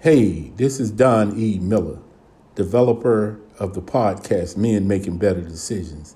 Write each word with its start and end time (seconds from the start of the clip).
Hey, 0.00 0.52
this 0.54 0.78
is 0.78 0.92
Don 0.92 1.36
E. 1.36 1.58
Miller, 1.58 1.98
developer 2.54 3.40
of 3.58 3.74
the 3.74 3.82
podcast 3.82 4.56
Men 4.56 4.86
Making 4.86 5.18
Better 5.18 5.40
Decisions. 5.40 6.14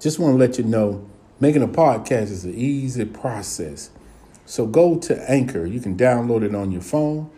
Just 0.00 0.18
want 0.18 0.34
to 0.34 0.36
let 0.36 0.58
you 0.58 0.64
know 0.64 1.08
making 1.38 1.62
a 1.62 1.68
podcast 1.68 2.32
is 2.32 2.44
an 2.44 2.56
easy 2.56 3.04
process. 3.04 3.90
So 4.46 4.66
go 4.66 4.98
to 4.98 5.30
Anchor. 5.30 5.64
You 5.64 5.78
can 5.78 5.96
download 5.96 6.42
it 6.42 6.56
on 6.56 6.72
your 6.72 6.82
phone. 6.82 7.30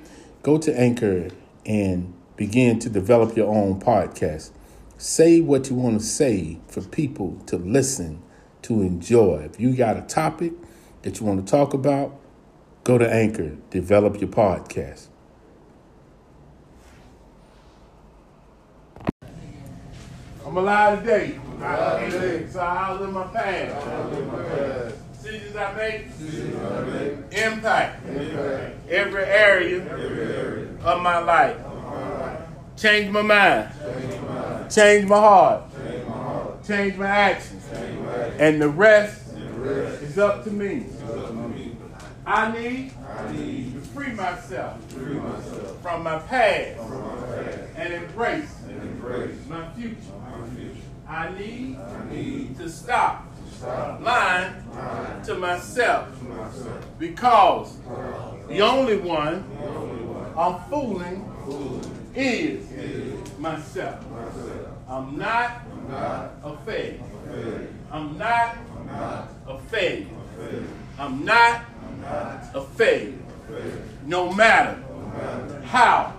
Go 0.43 0.57
to 0.57 0.75
Anchor 0.75 1.29
and 1.67 2.15
begin 2.37 2.79
to 2.79 2.89
develop 2.89 3.37
your 3.37 3.55
own 3.55 3.79
podcast. 3.79 4.51
Say 4.97 5.43
what 5.43 5.69
you 5.69 5.77
want 5.77 6.01
to 6.01 6.07
say 6.07 6.59
for 6.69 6.81
people 6.81 7.37
to 7.49 7.59
listen, 7.59 8.23
to 8.63 8.81
enjoy. 8.81 9.43
If 9.53 9.61
you 9.61 9.77
got 9.77 9.99
a 9.99 10.03
topic 10.03 10.55
that 11.03 11.21
you 11.21 11.27
want 11.27 11.47
to 11.47 11.51
talk 11.51 11.75
about, 11.75 12.19
go 12.83 12.97
to 12.97 13.13
Anchor, 13.13 13.57
develop 13.69 14.23
your 14.23 14.31
podcast. 14.31 15.09
I'm 20.53 20.59
alive 20.59 20.99
today. 21.01 21.41
I'm 21.57 21.63
alive 21.63 22.13
today. 22.13 22.47
So 22.51 22.61
I 22.61 22.93
was 22.93 23.09
in 23.09 23.15
my 23.15 23.27
past. 23.29 23.87
Decisions 25.15 25.57
I 25.57 25.73
make, 25.73 26.05
impact, 27.33 28.07
every 28.91 29.25
area 29.25 29.81
of 30.85 31.01
my 31.01 31.21
life. 31.21 31.57
Change 32.77 33.11
my 33.13 33.23
mind, 33.23 33.71
change 34.71 35.07
my 35.07 35.21
heart, 35.21 35.63
change 36.67 36.99
my 36.99 37.07
actions, 37.07 37.65
and 38.39 38.61
the 38.61 38.69
rest 38.69 39.33
is 40.03 40.19
up 40.19 40.45
to 40.45 40.51
me. 40.51 40.85
I 42.27 42.53
need 42.53 42.91
to 42.91 43.82
free 43.95 44.13
myself 44.13 44.81
from 45.83 46.03
my 46.03 46.19
past 46.21 46.81
and 47.77 47.93
embrace 47.93 48.55
my 49.49 49.69
future. 49.73 49.97
I 51.07 51.31
need 52.11 52.57
to 52.59 52.69
stop 52.71 53.27
lying 54.01 54.55
to 55.25 55.35
myself 55.35 56.09
because 56.99 57.77
the 58.49 58.61
only 58.63 58.97
one 58.97 59.45
I'm 60.37 60.59
fooling 60.71 61.29
is 62.15 62.67
myself. 63.39 64.05
I'm 64.89 65.19
not 65.19 65.63
a 66.43 66.57
fake. 66.65 67.01
I'm 67.91 68.17
not 68.17 68.57
a 69.47 69.59
fake. 69.71 70.09
I'm 70.99 71.25
not 71.25 71.65
a 72.55 72.63
fake. 72.77 73.15
No 74.07 74.33
matter 74.33 74.83
how 75.65 76.15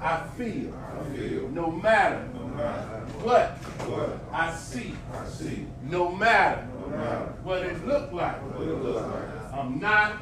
I 0.00 0.26
feel, 0.36 0.72
no 1.50 1.70
matter 1.70 2.20
what 3.22 3.58
I 4.32 4.54
see, 4.54 4.94
no 5.82 6.10
matter 6.10 6.62
what 7.42 7.62
it 7.62 7.86
look 7.86 8.12
like, 8.12 8.36
I'm 9.52 9.78
not 9.78 10.16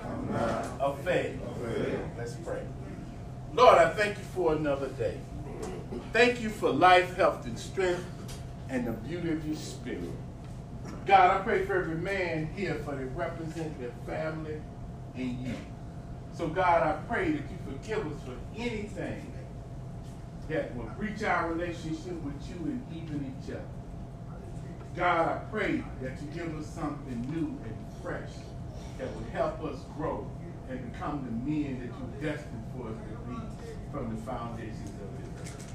afraid. 0.80 1.40
Let's 2.16 2.34
pray. 2.34 2.62
Lord, 3.54 3.78
I 3.78 3.90
thank 3.90 4.18
you 4.18 4.24
for 4.34 4.54
another 4.54 4.88
day. 4.88 5.18
Thank 6.12 6.40
you 6.40 6.50
for 6.50 6.70
life, 6.70 7.16
health, 7.16 7.44
and 7.46 7.58
strength, 7.58 8.04
and 8.68 8.86
the 8.86 8.92
beauty 8.92 9.30
of 9.30 9.46
your 9.46 9.56
spirit. 9.56 10.10
God, 11.06 11.40
I 11.40 11.42
pray 11.42 11.64
for 11.64 11.76
every 11.76 11.96
man 11.96 12.50
here 12.54 12.74
for 12.84 12.94
they 12.94 13.04
represent 13.04 13.78
their 13.80 13.92
family 14.06 14.60
and 15.14 15.46
you. 15.46 15.54
So, 16.38 16.46
God, 16.46 16.84
I 16.84 16.92
pray 17.12 17.32
that 17.32 17.42
you 17.50 17.58
forgive 17.66 18.06
us 18.06 18.22
for 18.22 18.36
anything 18.56 19.32
that 20.48 20.72
will 20.76 20.84
breach 20.96 21.24
our 21.24 21.52
relationship 21.52 22.12
with 22.22 22.48
you 22.48 22.64
and 22.64 22.86
even 22.94 23.34
each 23.42 23.50
other. 23.50 23.64
God, 24.94 25.28
I 25.28 25.38
pray 25.50 25.82
that 26.00 26.12
you 26.22 26.28
give 26.32 26.56
us 26.56 26.66
something 26.66 27.22
new 27.22 27.58
and 27.64 27.76
fresh 28.00 28.30
that 28.98 29.12
will 29.16 29.24
help 29.32 29.64
us 29.64 29.80
grow 29.96 30.30
and 30.70 30.92
become 30.92 31.24
the 31.24 31.50
men 31.50 31.80
that 31.80 31.86
you 31.86 32.30
destined 32.30 32.64
for 32.76 32.86
us 32.86 32.94
to 32.94 33.28
be 33.28 33.36
from 33.90 34.14
the 34.14 34.22
foundations 34.22 34.90
of 34.90 35.18
this 35.18 35.42
earth. 35.42 35.74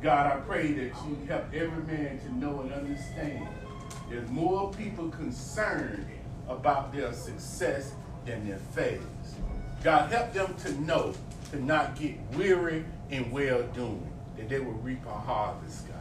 God, 0.00 0.32
I 0.32 0.40
pray 0.46 0.72
that 0.72 0.94
you 1.06 1.18
help 1.28 1.44
every 1.52 1.84
man 1.94 2.18
to 2.20 2.34
know 2.36 2.60
and 2.60 2.72
understand 2.72 3.46
there's 4.08 4.30
more 4.30 4.72
people 4.72 5.10
concerned 5.10 6.06
about 6.48 6.90
their 6.90 7.12
success 7.12 7.92
than 8.24 8.48
their 8.48 8.60
failures. 8.72 9.04
God, 9.82 10.10
help 10.12 10.32
them 10.32 10.54
to 10.64 10.80
know 10.80 11.14
to 11.50 11.64
not 11.64 11.98
get 11.98 12.14
weary 12.34 12.84
in 13.10 13.30
well 13.30 13.62
doing, 13.74 14.12
that 14.36 14.48
they 14.48 14.60
will 14.60 14.72
reap 14.72 15.04
a 15.06 15.10
harvest, 15.10 15.88
God. 15.88 15.96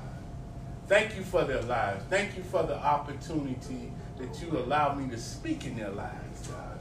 Thank 0.87 1.15
you 1.15 1.23
for 1.23 1.43
their 1.43 1.61
lives. 1.61 2.03
Thank 2.09 2.35
you 2.35 2.43
for 2.43 2.63
the 2.63 2.77
opportunity 2.77 3.91
that 4.17 4.41
you 4.41 4.57
allow 4.57 4.93
me 4.93 5.09
to 5.09 5.17
speak 5.17 5.65
in 5.65 5.77
their 5.77 5.91
lives, 5.91 6.47
God. 6.47 6.79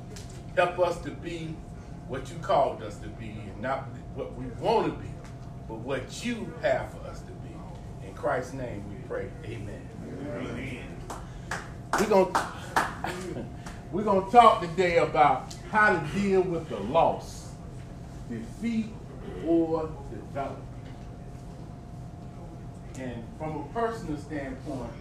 Help 0.56 0.78
us 0.80 1.00
to 1.02 1.10
be 1.10 1.54
what 2.08 2.28
you 2.30 2.36
called 2.38 2.82
us 2.82 2.96
to 2.98 3.08
be, 3.08 3.30
and 3.30 3.60
not 3.60 3.84
what 4.14 4.34
we 4.34 4.46
want 4.60 4.86
to 4.86 4.92
be, 4.92 5.08
but 5.68 5.78
what 5.78 6.24
you 6.24 6.52
have 6.62 6.90
for 6.90 7.06
us 7.08 7.20
to 7.20 7.32
be. 7.32 8.06
In 8.06 8.14
Christ's 8.14 8.54
name 8.54 8.82
we 8.88 8.96
pray. 9.06 9.28
Amen. 9.44 9.88
Amen. 10.36 10.96
We're 11.98 12.06
gonna 12.06 13.46
we're 13.90 14.04
gonna 14.04 14.30
talk 14.30 14.60
today 14.60 14.98
about 14.98 15.54
how 15.70 15.98
to 15.98 16.20
deal 16.20 16.42
with 16.42 16.68
the 16.68 16.78
loss, 16.78 17.52
defeat, 18.28 18.92
or 19.46 19.90
development. 20.10 20.64
And 22.98 23.24
from 23.38 23.56
a 23.56 23.64
personal 23.72 24.18
standpoint, 24.18 24.92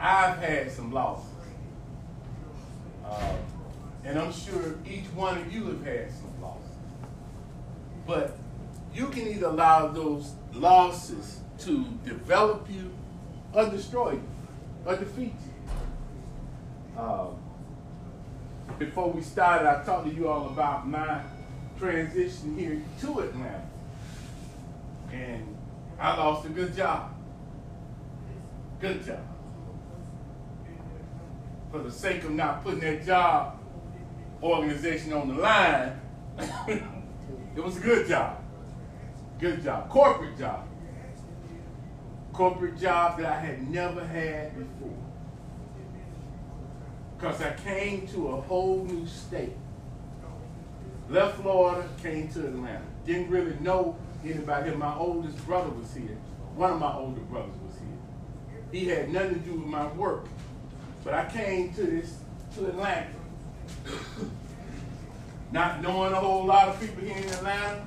I've 0.00 0.38
had 0.38 0.70
some 0.70 0.92
losses. 0.92 1.28
Uh, 3.04 3.34
and 4.04 4.18
I'm 4.18 4.32
sure 4.32 4.76
each 4.88 5.04
one 5.14 5.38
of 5.38 5.52
you 5.52 5.66
have 5.66 5.84
had 5.84 6.10
some 6.12 6.40
losses. 6.40 6.62
But 8.06 8.38
you 8.94 9.08
can 9.08 9.26
either 9.26 9.46
allow 9.46 9.88
those 9.88 10.32
losses 10.54 11.40
to 11.58 11.84
develop 12.04 12.68
you 12.70 12.90
or 13.52 13.68
destroy 13.68 14.12
you 14.12 14.28
or 14.86 14.96
defeat 14.96 15.34
you. 15.44 17.00
Uh, 17.00 17.26
before 18.78 19.10
we 19.10 19.22
started, 19.22 19.68
I 19.68 19.84
talked 19.84 20.08
to 20.08 20.14
you 20.14 20.28
all 20.28 20.48
about 20.48 20.86
my 20.86 21.22
transition 21.78 22.58
here 22.58 22.80
to 23.00 23.20
Atlanta. 23.20 23.66
And 25.12 25.56
I 25.98 26.16
lost 26.16 26.46
a 26.46 26.50
good 26.50 26.76
job. 26.76 27.14
Good 28.80 29.04
job. 29.04 29.20
For 31.70 31.78
the 31.78 31.90
sake 31.90 32.24
of 32.24 32.30
not 32.32 32.62
putting 32.62 32.80
that 32.80 33.04
job 33.06 33.58
organization 34.42 35.12
on 35.12 35.28
the 35.28 35.34
line, 35.34 36.00
it 36.68 37.62
was 37.62 37.76
a 37.78 37.80
good 37.80 38.08
job. 38.08 38.42
Good 39.38 39.62
job. 39.62 39.88
Corporate 39.88 40.38
job. 40.38 40.68
Corporate 42.32 42.78
job 42.78 43.18
that 43.18 43.26
I 43.26 43.40
had 43.40 43.68
never 43.70 44.06
had 44.06 44.54
before. 44.54 45.05
Because 47.16 47.40
I 47.40 47.54
came 47.64 48.06
to 48.08 48.28
a 48.28 48.40
whole 48.42 48.84
new 48.84 49.06
state. 49.06 49.54
Left 51.08 51.40
Florida, 51.40 51.88
came 52.02 52.28
to 52.32 52.46
Atlanta. 52.46 52.82
Didn't 53.06 53.30
really 53.30 53.56
know 53.60 53.96
anybody 54.24 54.70
here. 54.70 54.78
My 54.78 54.94
oldest 54.96 55.44
brother 55.46 55.70
was 55.70 55.94
here. 55.94 56.18
One 56.56 56.72
of 56.72 56.80
my 56.80 56.92
older 56.94 57.20
brothers 57.22 57.54
was 57.64 57.74
here. 57.78 58.60
He 58.72 58.88
had 58.88 59.12
nothing 59.12 59.34
to 59.34 59.40
do 59.40 59.52
with 59.52 59.66
my 59.66 59.86
work. 59.92 60.26
But 61.04 61.14
I 61.14 61.30
came 61.30 61.72
to 61.74 61.82
this, 61.82 62.18
to 62.56 62.66
Atlanta. 62.66 63.10
Not 65.52 65.80
knowing 65.80 66.12
a 66.12 66.16
whole 66.16 66.44
lot 66.44 66.68
of 66.68 66.80
people 66.80 67.04
here 67.04 67.16
in 67.16 67.24
Atlanta. 67.24 67.86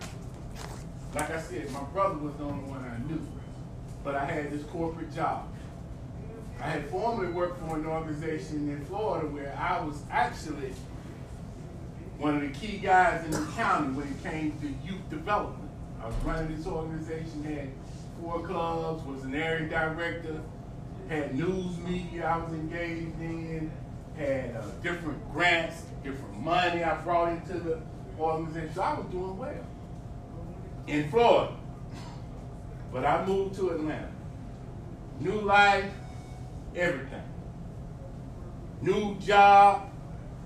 Like 1.14 1.30
I 1.30 1.42
said, 1.42 1.70
my 1.72 1.84
brother 1.84 2.18
was 2.18 2.34
the 2.36 2.44
only 2.46 2.70
one 2.70 2.80
I 2.80 2.98
knew. 3.12 3.22
But 4.04 4.16
I 4.16 4.26
had 4.26 4.52
this 4.52 4.64
corporate 4.64 5.14
job. 5.14 5.50
I 6.62 6.68
had 6.68 6.90
formerly 6.90 7.32
worked 7.32 7.60
for 7.62 7.78
an 7.78 7.86
organization 7.86 8.70
in 8.70 8.86
Florida 8.86 9.28
where 9.28 9.58
I 9.58 9.84
was 9.84 10.02
actually 10.12 10.74
one 12.18 12.36
of 12.36 12.42
the 12.42 12.50
key 12.50 12.78
guys 12.78 13.24
in 13.24 13.32
the 13.32 13.46
county 13.56 13.94
when 13.94 14.08
it 14.08 14.24
came 14.24 14.60
to 14.60 14.68
youth 14.86 15.10
development. 15.10 15.70
I 16.04 16.08
was 16.08 16.16
running 16.26 16.56
this 16.56 16.68
organization, 16.68 17.44
had 17.44 17.70
four 18.22 18.42
clubs, 18.46 19.06
was 19.06 19.24
an 19.24 19.36
area 19.36 19.70
director, 19.70 20.42
had 21.08 21.34
news 21.34 21.78
media 21.78 22.28
I 22.28 22.38
was 22.38 22.52
engaged 22.52 23.20
in, 23.22 23.72
had 24.18 24.56
uh, 24.58 24.64
different 24.84 25.32
grants, 25.32 25.84
different 26.04 26.40
money 26.42 26.84
I 26.84 26.96
brought 27.02 27.32
into 27.32 27.54
the 27.54 27.80
organization. 28.20 28.74
So 28.76 28.82
I 28.82 28.94
was 28.96 29.06
doing 29.12 29.38
well 29.38 29.66
in 30.88 31.10
Florida. 31.10 31.54
But 32.92 33.06
I 33.06 33.26
moved 33.26 33.56
to 33.56 33.70
Atlanta. 33.70 34.10
New 35.22 35.40
life, 35.42 35.90
everything. 36.76 37.24
New 38.82 39.16
job, 39.20 39.90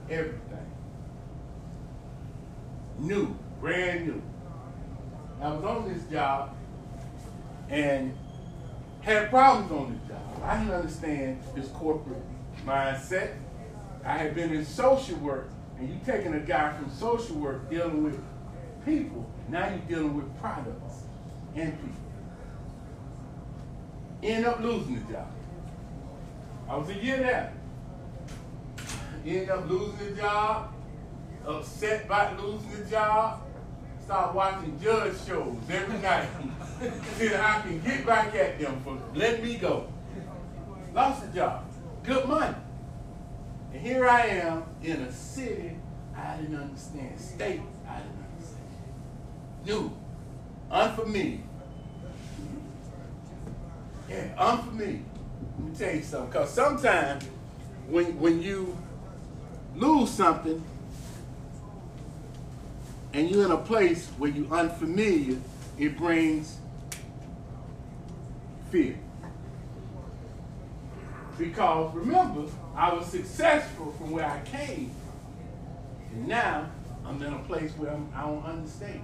everything. 0.09 0.71
New, 2.99 3.37
brand 3.59 4.07
new. 4.07 4.21
I 5.41 5.51
was 5.53 5.63
on 5.63 5.93
this 5.93 6.03
job 6.05 6.55
and 7.69 8.15
had 9.01 9.29
problems 9.29 9.71
on 9.71 9.93
this 9.93 10.09
job. 10.09 10.43
I 10.43 10.57
didn't 10.57 10.73
understand 10.73 11.39
this 11.55 11.67
corporate 11.69 12.21
mindset. 12.65 13.35
I 14.05 14.17
had 14.17 14.35
been 14.35 14.53
in 14.53 14.65
social 14.65 15.17
work, 15.17 15.49
and 15.77 15.89
you 15.89 15.99
taking 16.05 16.33
a 16.33 16.39
guy 16.39 16.73
from 16.73 16.89
social 16.91 17.37
work 17.37 17.69
dealing 17.69 18.03
with 18.03 18.21
people, 18.85 19.29
now 19.49 19.69
you're 19.69 19.79
dealing 19.79 20.15
with 20.15 20.39
products 20.39 21.03
and 21.55 21.73
people. 21.79 21.95
End 24.21 24.45
up 24.45 24.59
losing 24.61 25.05
the 25.05 25.13
job. 25.13 25.27
I 26.73 26.77
was 26.77 26.89
a 26.89 26.95
year 26.95 27.17
there. 27.17 27.53
End 29.27 29.47
up 29.47 29.69
losing 29.69 30.15
the 30.15 30.19
job, 30.19 30.73
upset 31.45 32.05
about 32.05 32.41
losing 32.41 32.83
the 32.83 32.89
job, 32.89 33.43
start 34.03 34.33
watching 34.33 34.79
judge 34.81 35.13
shows 35.23 35.55
every 35.69 35.99
night. 35.99 36.27
See 37.17 37.27
I 37.27 37.61
can 37.61 37.79
get 37.81 38.07
back 38.07 38.33
at 38.33 38.59
them 38.59 38.81
for 38.83 38.97
letting 39.13 39.45
me 39.45 39.57
go. 39.57 39.87
Lost 40.95 41.21
the 41.21 41.39
job. 41.39 41.63
Good 42.01 42.27
money. 42.27 42.55
And 43.71 43.79
here 43.79 44.09
I 44.09 44.25
am 44.25 44.63
in 44.81 44.99
a 44.99 45.11
city 45.11 45.77
I 46.17 46.37
didn't 46.37 46.55
understand. 46.55 47.19
State 47.19 47.61
I 47.87 47.99
didn't 47.99 48.25
understand. 48.31 48.65
New. 49.63 49.95
Unfamiliar. 50.71 51.37
Yeah, 54.09 54.33
unfamiliar. 54.39 55.01
Let 55.57 55.67
me 55.67 55.75
tell 55.75 55.95
you 55.95 56.03
something. 56.03 56.31
Because 56.31 56.49
sometimes 56.53 57.25
when, 57.87 58.19
when 58.19 58.41
you 58.41 58.77
lose 59.75 60.09
something 60.09 60.63
and 63.13 63.29
you're 63.29 63.45
in 63.45 63.51
a 63.51 63.57
place 63.57 64.07
where 64.17 64.29
you're 64.29 64.51
unfamiliar, 64.51 65.37
it 65.77 65.97
brings 65.97 66.57
fear. 68.71 68.97
Because 71.37 71.93
remember, 71.95 72.45
I 72.75 72.93
was 72.93 73.07
successful 73.07 73.91
from 73.93 74.11
where 74.11 74.25
I 74.25 74.39
came. 74.47 74.91
And 76.11 76.27
now 76.27 76.69
I'm 77.05 77.21
in 77.21 77.33
a 77.33 77.39
place 77.39 77.71
where 77.71 77.91
I'm, 77.91 78.07
I 78.15 78.25
do 78.25 78.35
not 78.35 78.45
understand. 78.45 79.03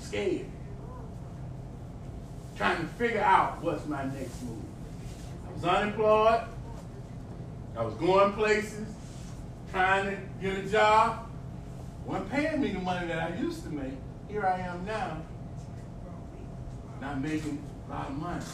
Scared. 0.00 0.46
Trying 2.56 2.82
to 2.82 2.86
figure 2.94 3.22
out 3.22 3.62
what's 3.62 3.86
my 3.86 4.04
next 4.04 4.42
move. 4.42 4.62
Was 5.60 5.68
unemployed. 5.68 6.40
I 7.76 7.84
was 7.84 7.92
going 7.94 8.32
places, 8.32 8.88
trying 9.70 10.06
to 10.06 10.16
get 10.40 10.56
a 10.56 10.62
job. 10.62 11.28
Wasn't 12.06 12.30
paying 12.30 12.62
me 12.62 12.68
the 12.68 12.78
money 12.78 13.06
that 13.08 13.32
I 13.32 13.36
used 13.36 13.64
to 13.64 13.68
make. 13.68 13.92
Here 14.28 14.46
I 14.46 14.60
am 14.60 14.86
now, 14.86 15.18
not 17.02 17.20
making 17.20 17.62
a 17.86 17.90
lot 17.90 18.08
of 18.08 18.16
money. 18.16 18.44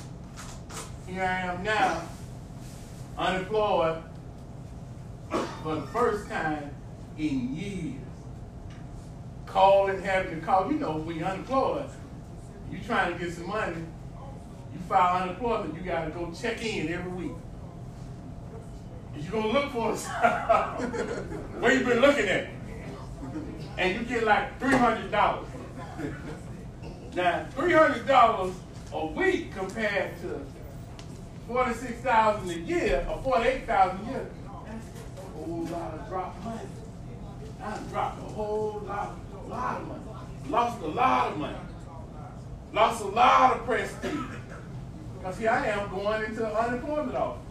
Here 1.06 1.22
I 1.22 1.52
am 1.52 1.62
now, 1.62 2.02
unemployed 3.16 4.02
for 5.62 5.76
the 5.76 5.86
first 5.88 6.28
time 6.28 6.74
in 7.16 7.54
years. 7.54 8.00
Calling, 9.46 10.02
having 10.02 10.40
to 10.40 10.44
call. 10.44 10.72
You 10.72 10.80
know, 10.80 10.96
when 10.96 11.18
you're 11.18 11.28
unemployed, 11.28 11.88
you're 12.68 12.82
trying 12.82 13.12
to 13.12 13.18
get 13.24 13.32
some 13.32 13.46
money, 13.46 13.76
you 14.76 14.82
file 14.88 15.22
unemployment, 15.22 15.74
you 15.74 15.80
got 15.80 16.04
to 16.04 16.10
go 16.10 16.32
check 16.32 16.64
in 16.64 16.92
every 16.92 17.12
week. 17.12 17.32
You're 19.18 19.42
to 19.42 19.48
look 19.48 19.72
for 19.72 19.92
a 19.92 19.96
Where 21.60 21.72
you 21.72 21.84
been 21.84 22.00
looking 22.00 22.26
at? 22.26 22.48
And 23.78 23.94
you 23.94 24.02
get 24.06 24.24
like 24.24 24.60
$300. 24.60 25.44
now, 27.14 27.46
$300 27.56 28.54
a 28.92 29.06
week 29.06 29.54
compared 29.54 30.20
to 30.20 30.40
46000 31.48 32.50
a 32.50 32.54
year 32.54 33.06
or 33.08 33.22
48000 33.22 34.00
a 34.00 34.10
year, 34.10 34.30
that's 34.66 34.86
a 35.18 35.22
whole 35.32 35.64
lot 35.64 35.94
of 35.94 36.08
drop 36.08 36.44
money. 36.44 36.60
I 37.62 37.78
dropped 37.90 38.18
a 38.18 38.24
whole 38.24 38.82
lot, 38.86 39.16
lot 39.48 39.80
of 39.80 39.88
money. 39.88 40.00
Lost 40.50 40.82
a 40.82 40.86
lot 40.86 41.32
of 41.32 41.38
money. 41.38 41.56
Lost 42.72 43.02
a 43.02 43.08
lot 43.08 43.56
of 43.56 43.64
prestige. 43.64 44.36
Because 45.26 45.40
here 45.40 45.50
I 45.50 45.66
am 45.66 45.90
going 45.90 46.22
into 46.22 46.38
the 46.38 46.56
unemployment 46.56 47.16
office. 47.16 47.42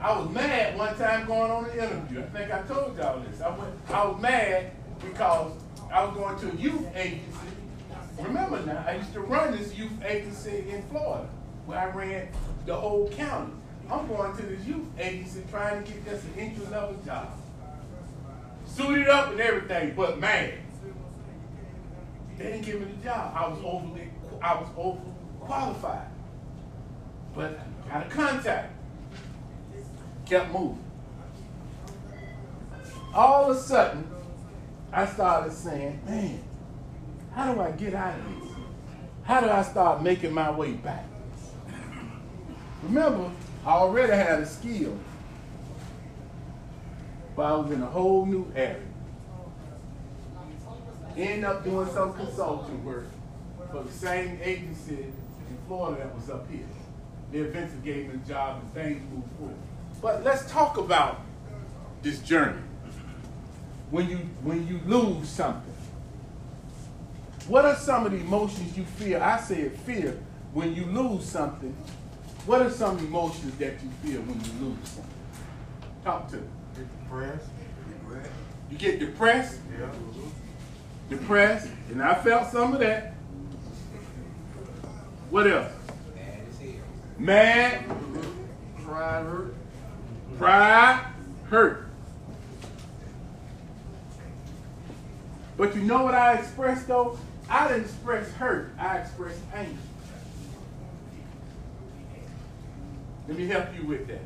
I 0.00 0.18
was 0.18 0.30
mad 0.30 0.78
one 0.78 0.96
time 0.96 1.26
going 1.26 1.50
on 1.50 1.66
an 1.66 1.72
interview. 1.72 2.20
I 2.20 2.22
think 2.22 2.50
I 2.50 2.62
told 2.62 2.96
y'all 2.96 3.20
this. 3.20 3.42
I, 3.42 3.50
went, 3.50 3.74
I 3.90 4.06
was 4.06 4.22
mad 4.22 4.72
because 4.98 5.52
I 5.92 6.04
was 6.04 6.16
going 6.16 6.38
to 6.38 6.52
a 6.52 6.54
youth 6.54 6.86
agency. 6.96 7.38
Remember 8.18 8.64
now, 8.64 8.82
I 8.88 8.94
used 8.94 9.12
to 9.12 9.20
run 9.20 9.54
this 9.54 9.76
youth 9.76 9.92
agency 10.02 10.70
in 10.70 10.82
Florida 10.84 11.28
where 11.66 11.78
I 11.80 11.90
ran 11.90 12.28
the 12.64 12.74
whole 12.74 13.10
county. 13.10 13.52
I'm 13.90 14.08
going 14.08 14.34
to 14.38 14.42
this 14.42 14.64
youth 14.64 14.86
agency 14.98 15.42
trying 15.50 15.84
to 15.84 15.92
get 15.92 16.06
just 16.06 16.24
an 16.24 16.32
entry 16.38 16.64
level 16.70 16.96
job. 17.04 17.28
Suited 18.64 19.08
up 19.08 19.32
and 19.32 19.40
everything, 19.40 19.92
but 19.94 20.18
man, 20.18 20.52
they 22.38 22.44
didn't 22.44 22.62
give 22.62 22.80
me 22.80 22.86
the 22.86 23.04
job. 23.04 23.34
I 23.36 23.48
was 23.48 23.58
overly, 23.62 24.08
I 24.42 24.54
was 24.54 24.68
overqualified. 24.76 26.08
But 27.34 27.58
got 27.88 28.06
a 28.06 28.10
contact. 28.10 28.72
Kept 30.26 30.52
moving. 30.52 30.84
All 33.14 33.50
of 33.50 33.56
a 33.56 33.60
sudden, 33.60 34.06
I 34.92 35.06
started 35.06 35.52
saying, 35.52 36.00
man, 36.06 36.40
how 37.34 37.54
do 37.54 37.60
I 37.60 37.70
get 37.72 37.94
out 37.94 38.18
of 38.18 38.24
this? 38.24 38.50
How 39.24 39.40
do 39.40 39.48
I 39.48 39.62
start 39.62 40.02
making 40.02 40.32
my 40.32 40.50
way 40.50 40.72
back? 40.72 41.04
Remember, 42.82 43.30
I 43.64 43.70
already 43.70 44.12
had 44.12 44.40
a 44.40 44.46
skill, 44.46 44.98
but 47.34 47.42
I 47.42 47.56
was 47.56 47.70
in 47.70 47.82
a 47.82 47.86
whole 47.86 48.24
new 48.24 48.50
area. 48.54 48.82
Ended 51.16 51.44
up 51.44 51.64
doing 51.64 51.88
some 51.92 52.14
consulting 52.14 52.84
work 52.84 53.06
for 53.70 53.82
the 53.82 53.92
same 53.92 54.38
agency 54.42 54.94
in 54.94 55.58
Florida 55.66 56.02
that 56.02 56.14
was 56.14 56.30
up 56.30 56.50
here. 56.50 56.66
They 57.32 57.40
eventually 57.40 57.80
gave 57.84 58.08
me 58.08 58.14
a 58.14 58.28
job 58.28 58.62
and 58.62 58.72
things 58.74 59.02
moved 59.12 59.30
forward. 59.38 59.56
But 60.00 60.24
let's 60.24 60.50
talk 60.50 60.78
about 60.78 61.20
this 62.02 62.20
journey. 62.20 62.60
When 63.90 64.08
you 64.08 64.18
when 64.42 64.66
you 64.66 64.80
lose 64.86 65.28
something, 65.28 65.74
what 67.46 67.64
are 67.64 67.76
some 67.76 68.06
of 68.06 68.12
the 68.12 68.18
emotions 68.18 68.76
you 68.76 68.84
feel? 68.84 69.22
I 69.22 69.38
said 69.40 69.72
fear 69.80 70.18
when 70.52 70.74
you 70.74 70.84
lose 70.86 71.24
something 71.24 71.74
what 72.48 72.62
are 72.62 72.70
some 72.70 72.98
emotions 73.00 73.54
that 73.58 73.74
you 73.82 73.90
feel 74.02 74.22
when 74.22 74.40
you 74.40 74.68
lose 74.68 74.88
something? 74.88 75.14
Talk 76.02 76.30
to 76.30 76.36
me. 76.36 76.42
Get 76.74 77.04
depressed. 77.04 77.48
You 78.70 78.78
get 78.78 78.98
depressed? 79.00 79.58
Yeah. 79.78 79.90
Depressed, 81.10 81.68
and 81.90 82.02
I 82.02 82.14
felt 82.14 82.50
some 82.50 82.72
of 82.72 82.80
that. 82.80 83.12
What 85.30 85.46
else? 85.46 85.72
Mad 86.14 86.40
as 86.48 86.58
hell. 86.58 86.70
Mad. 87.18 87.84
Pride 88.82 89.24
hurt. 89.24 89.54
Pride, 90.38 91.06
hurt. 91.50 91.88
But 95.58 95.74
you 95.74 95.82
know 95.82 96.04
what 96.04 96.14
I 96.14 96.34
expressed 96.34 96.86
though? 96.86 97.18
I 97.50 97.68
didn't 97.68 97.84
express 97.84 98.30
hurt, 98.32 98.72
I 98.78 98.98
expressed 98.98 99.40
anger. 99.52 99.78
Let 103.26 103.36
me 103.36 103.46
help 103.46 103.66
you 103.78 103.86
with 103.86 104.06
that. 104.08 104.22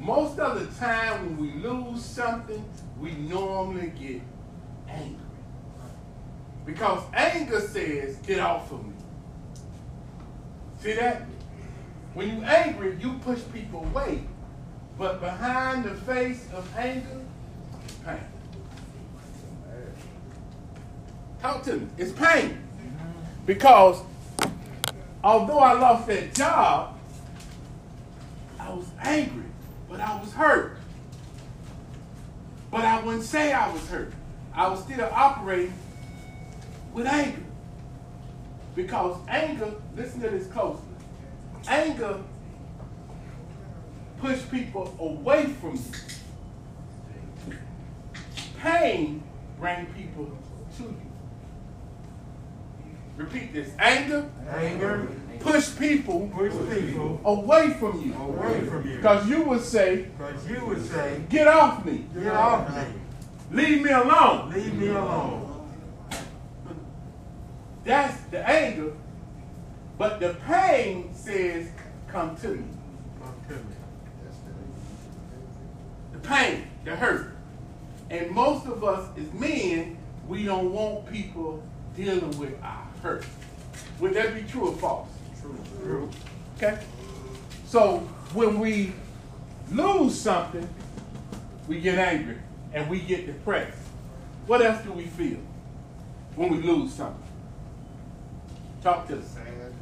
Most 0.00 0.38
of 0.38 0.58
the 0.58 0.84
time 0.84 1.36
when 1.36 1.36
we 1.36 1.52
lose 1.62 2.04
something, 2.04 2.64
we 2.98 3.12
normally 3.12 3.92
get 3.98 4.22
angry. 4.88 5.18
Because 6.64 7.02
anger 7.12 7.60
says, 7.60 8.16
get 8.26 8.40
off 8.40 8.72
of 8.72 8.84
me. 8.84 8.92
See 10.84 10.92
that? 10.92 11.22
When 12.12 12.28
you're 12.28 12.44
angry, 12.44 12.98
you 13.00 13.14
push 13.24 13.40
people 13.54 13.86
away. 13.86 14.22
But 14.98 15.18
behind 15.18 15.84
the 15.84 15.94
face 15.94 16.46
of 16.52 16.68
anger, 16.76 17.22
is 17.86 17.94
pain. 18.04 18.20
Talk 21.40 21.62
to 21.62 21.76
me. 21.76 21.86
It's 21.96 22.12
pain. 22.12 22.58
Because 23.46 24.02
although 25.22 25.58
I 25.58 25.72
lost 25.72 26.06
that 26.08 26.34
job, 26.34 26.98
I 28.60 28.70
was 28.70 28.86
angry, 29.00 29.46
but 29.88 30.00
I 30.00 30.20
was 30.20 30.34
hurt. 30.34 30.76
But 32.70 32.84
I 32.84 33.02
wouldn't 33.02 33.24
say 33.24 33.54
I 33.54 33.72
was 33.72 33.88
hurt. 33.88 34.12
I 34.54 34.68
was 34.68 34.80
still 34.80 35.08
operating 35.10 35.72
with 36.92 37.06
anger. 37.06 37.43
Because 38.74 39.16
anger, 39.28 39.72
listen 39.96 40.20
to 40.22 40.30
this 40.30 40.46
closely. 40.48 40.82
Anger 41.68 42.18
push 44.20 44.40
people 44.50 44.94
away 44.98 45.46
from 45.46 45.74
you. 45.76 45.82
Pain 48.60 49.22
bring 49.60 49.86
people 49.86 50.30
to 50.76 50.82
you. 50.82 50.96
Repeat 53.16 53.52
this. 53.52 53.70
Anger 53.78 54.28
Anger. 54.50 55.06
push 55.40 55.76
people 55.76 56.28
Push 56.34 56.52
people 56.76 57.20
away 57.24 57.70
from 57.74 58.00
you. 58.02 58.14
away 58.14 58.60
from 58.66 58.88
you. 58.90 58.96
Because 58.96 59.28
you 59.28 59.42
would 59.44 59.62
say, 59.62 60.06
Because 60.18 60.50
you 60.50 60.64
would 60.66 60.84
say, 60.90 61.20
get 61.28 61.46
off 61.46 61.84
me. 61.84 62.06
get 62.14 62.32
off 62.34 62.74
me. 62.74 62.82
Leave 63.52 63.82
me 63.84 63.90
alone. 63.90 64.50
Leave 64.52 64.74
me 64.74 64.88
alone. 64.88 65.43
That's 67.84 68.18
the 68.30 68.48
anger. 68.48 68.92
But 69.98 70.20
the 70.20 70.36
pain 70.46 71.14
says, 71.14 71.68
come 72.08 72.36
to 72.36 72.48
me. 72.48 72.64
Come 73.20 73.34
to 73.48 73.54
me. 73.54 73.60
The 76.12 76.18
pain, 76.18 76.66
the 76.84 76.96
hurt. 76.96 77.36
And 78.10 78.30
most 78.30 78.66
of 78.66 78.82
us 78.84 79.08
as 79.18 79.32
men, 79.32 79.96
we 80.26 80.44
don't 80.44 80.72
want 80.72 81.06
people 81.10 81.62
dealing 81.96 82.38
with 82.38 82.54
our 82.62 82.86
hurt. 83.02 83.24
Would 84.00 84.14
that 84.14 84.34
be 84.34 84.42
true 84.42 84.68
or 84.68 84.76
false? 84.76 85.08
True. 85.82 86.10
Okay? 86.56 86.78
So 87.66 87.98
when 88.32 88.58
we 88.58 88.92
lose 89.70 90.18
something, 90.18 90.68
we 91.68 91.80
get 91.80 91.98
angry 91.98 92.38
and 92.72 92.88
we 92.88 93.00
get 93.00 93.26
depressed. 93.26 93.78
What 94.46 94.62
else 94.62 94.82
do 94.82 94.92
we 94.92 95.04
feel 95.04 95.38
when 96.36 96.50
we 96.50 96.58
lose 96.58 96.92
something? 96.92 97.22
Talk 98.84 99.08
to 99.08 99.18
us. 99.18 99.24
Sad. 99.28 99.72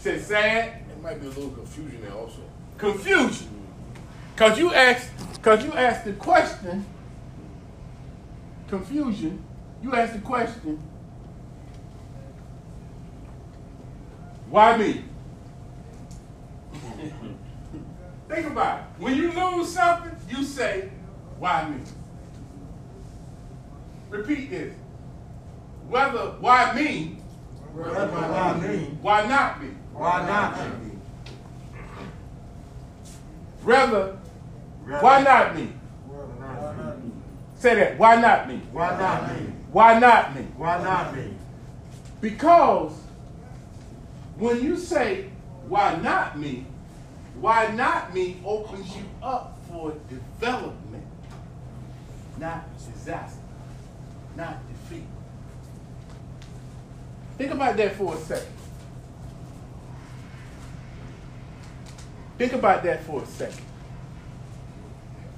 Say 0.00 0.18
sad, 0.18 0.82
There 0.88 0.96
might 1.00 1.20
be 1.20 1.26
a 1.26 1.28
little 1.28 1.50
confusion 1.50 2.02
there 2.02 2.12
also. 2.12 2.40
confusion. 2.78 3.48
Cause 4.34 4.58
you 4.58 4.74
asked, 4.74 5.08
cause 5.40 5.62
you 5.64 5.72
asked 5.72 6.04
the 6.04 6.14
question, 6.14 6.84
confusion. 8.66 9.40
You 9.80 9.94
asked 9.94 10.14
the 10.14 10.18
question, 10.18 10.82
why 14.48 14.76
me? 14.76 15.04
Think 18.28 18.46
about 18.48 18.80
it. 18.80 18.84
When 18.98 19.14
you 19.16 19.30
lose 19.30 19.72
something, 19.72 20.16
you 20.28 20.42
say, 20.42 20.90
why 21.38 21.68
me? 21.68 21.76
Repeat 24.08 24.50
this. 24.50 24.74
Whether 25.88 26.32
why 26.40 26.74
me, 26.74 27.19
Why 27.72 28.06
not 28.06 28.62
me? 28.62 28.76
why 29.00 29.26
not 29.26 29.62
me? 29.62 29.68
Why 29.92 30.26
not 30.26 30.82
me? 30.82 30.90
Rather, 33.62 34.16
why 35.00 35.22
not 35.22 35.54
me? 35.56 35.72
Why 36.06 36.38
not 36.38 37.04
me? 37.04 37.10
Say 37.58 37.74
that. 37.74 37.98
Why 37.98 38.20
not 38.20 38.48
me? 38.48 38.56
Why 38.72 38.98
not 38.98 39.32
me? 39.32 39.52
Why 39.70 39.98
not 39.98 40.34
me? 40.34 40.42
Why 40.56 40.82
not 40.82 41.14
me? 41.14 41.34
Because 42.20 42.92
when 44.38 44.62
you 44.62 44.76
say, 44.76 45.30
why 45.68 45.96
not 45.96 46.38
me, 46.38 46.66
why 47.40 47.68
not 47.68 48.12
me 48.14 48.40
opens 48.44 48.96
you 48.96 49.04
up 49.22 49.58
for 49.68 49.94
development, 50.08 51.04
not 52.38 52.64
disaster, 52.78 53.38
not. 54.36 54.69
Think 57.40 57.52
about 57.52 57.74
that 57.78 57.94
for 57.94 58.14
a 58.14 58.18
second. 58.18 58.52
Think 62.36 62.52
about 62.52 62.82
that 62.82 63.02
for 63.04 63.22
a 63.22 63.26
second. 63.26 63.64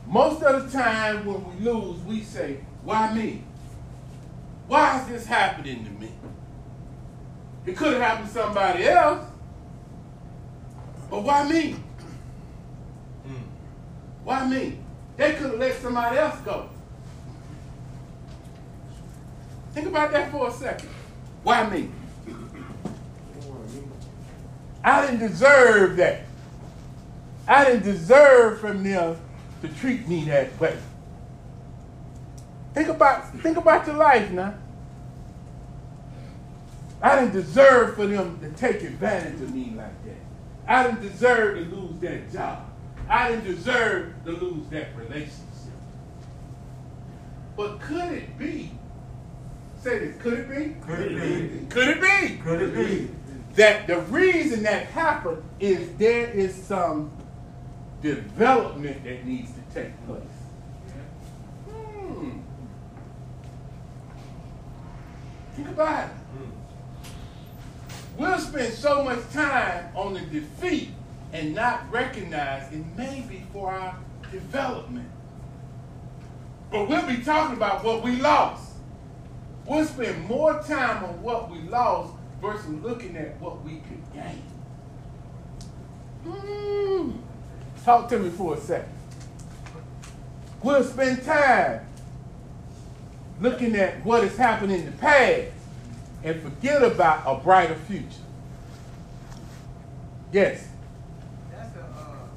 Most 0.09 0.42
of 0.42 0.64
the 0.64 0.76
time 0.76 1.25
when 1.25 1.44
we 1.44 1.64
lose, 1.64 2.00
we 2.00 2.23
say, 2.23 2.59
why 2.82 3.14
me? 3.14 3.44
Why 4.66 5.00
is 5.00 5.06
this 5.06 5.26
happening 5.26 5.85
to 5.85 5.90
me? 5.92 6.11
It 7.66 7.76
could 7.76 7.92
have 7.92 8.02
happened 8.02 8.26
to 8.26 8.35
somebody 8.35 8.82
else. 8.82 9.25
But 11.09 11.23
why 11.23 11.49
me? 11.49 11.76
Hmm. 13.25 13.42
Why 14.25 14.49
me? 14.49 14.78
They 15.16 15.35
could 15.35 15.52
have 15.52 15.59
let 15.61 15.80
somebody 15.80 16.18
else 16.18 16.40
go. 16.40 16.68
Think 19.73 19.87
about 19.87 20.11
that 20.11 20.32
for 20.32 20.49
a 20.49 20.52
second. 20.52 20.88
Why 21.42 21.68
me? 21.68 21.90
I 24.84 25.06
didn't 25.06 25.28
deserve 25.28 25.96
that. 25.96 26.22
I 27.46 27.64
didn't 27.64 27.84
deserve 27.84 28.61
from 28.61 28.82
them 28.82 29.16
to 29.62 29.68
treat 29.68 30.08
me 30.08 30.25
that 30.26 30.58
way. 30.61 30.76
Think 32.75 32.88
about 32.88 33.32
think 33.38 33.56
about 33.56 33.87
your 33.87 33.96
life 33.96 34.30
now. 34.30 34.54
I 37.02 37.20
didn't 37.20 37.32
deserve 37.32 37.96
for 37.96 38.06
them 38.06 38.38
to 38.40 38.50
take 38.50 38.82
advantage 38.82 39.40
of 39.40 39.52
me 39.52 39.75
like 39.76 40.04
that. 40.04 40.16
I 40.66 40.84
didn't 40.84 41.02
deserve 41.02 41.58
to 41.58 41.76
lose 41.76 41.99
that 42.00 42.32
job. 42.32 42.64
I 43.08 43.30
didn't 43.30 43.44
deserve 43.44 44.14
to 44.25 44.30
lose 44.30 44.68
that 44.68 44.96
relationship. 44.96 45.42
But 47.56 47.80
could 47.80 48.12
it 48.12 48.38
be? 48.38 48.72
Say 49.83 49.99
this, 49.99 50.23
could 50.23 50.35
it 50.35 50.49
be? 50.49 50.87
Could 50.87 51.01
it 51.01 51.21
be? 51.21 51.67
Could 51.67 51.89
it 51.89 52.01
be? 52.01 52.37
Could 52.39 52.62
it 52.62 52.75
be? 52.75 53.11
that 53.55 53.87
the 53.87 54.01
reason 54.03 54.62
that 54.62 54.87
happened 54.87 55.43
is 55.61 55.95
there 55.97 56.29
is 56.31 56.55
some 56.55 57.11
development 58.01 59.05
that 59.05 59.27
needs 59.27 59.51
to 59.53 59.61
take 59.75 60.07
place. 60.07 60.23
Hmm. 61.69 62.39
Think 65.55 65.69
about 65.69 66.09
it. 66.09 66.17
We'll 68.19 68.39
spend 68.39 68.73
so 68.73 69.05
much 69.05 69.31
time 69.33 69.89
on 69.95 70.15
the 70.15 70.21
defeat 70.21 70.91
and 71.33 71.55
not 71.55 71.91
recognize 71.91 72.73
it 72.73 72.85
may 72.97 73.25
be 73.29 73.45
for 73.53 73.73
our 73.73 73.97
development. 74.31 75.09
But 76.71 76.89
we'll 76.89 77.07
be 77.07 77.19
talking 77.19 77.57
about 77.57 77.85
what 77.85 78.03
we 78.03 78.17
lost. 78.17 78.72
We'll 79.66 79.85
spend 79.85 80.25
more 80.26 80.62
time 80.62 81.04
on 81.04 81.23
what 81.23 81.50
we 81.50 81.61
lost 81.62 82.12
versus 82.40 82.69
looking 82.83 83.16
at 83.16 83.40
what 83.40 83.62
we 83.64 83.76
could 83.76 84.12
gain. 84.12 84.42
Hmm. 86.25 87.12
Talk 87.85 88.09
to 88.11 88.19
me 88.19 88.31
for 88.31 88.54
a 88.54 88.61
second. 88.61 88.92
We'll 90.62 90.85
spend 90.85 91.25
time 91.25 91.87
looking 93.40 93.75
at 93.75 94.04
what 94.04 94.23
has 94.23 94.37
happened 94.37 94.73
in 94.73 94.85
the 94.85 94.92
past 94.92 95.49
and 96.23 96.40
forget 96.40 96.83
about 96.83 97.23
a 97.26 97.42
brighter 97.42 97.75
future. 97.75 98.07
Yes. 100.33 100.69
That's 101.50 101.73
the 101.73 101.81
uh, 101.81 102.28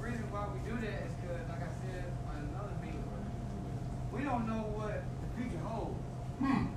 reason 0.00 0.22
why 0.30 0.46
we 0.54 0.70
do 0.70 0.76
that 0.80 1.02
is 1.02 1.12
because, 1.20 1.48
like 1.48 1.62
I 1.62 1.70
said 1.82 2.04
on 2.30 2.36
another 2.48 2.74
meeting, 2.80 3.02
we 4.12 4.22
don't 4.22 4.46
know 4.46 4.62
what 4.74 5.02
the 5.02 5.42
future 5.42 5.58
holds. 5.64 5.98
Hmm. 6.38 6.71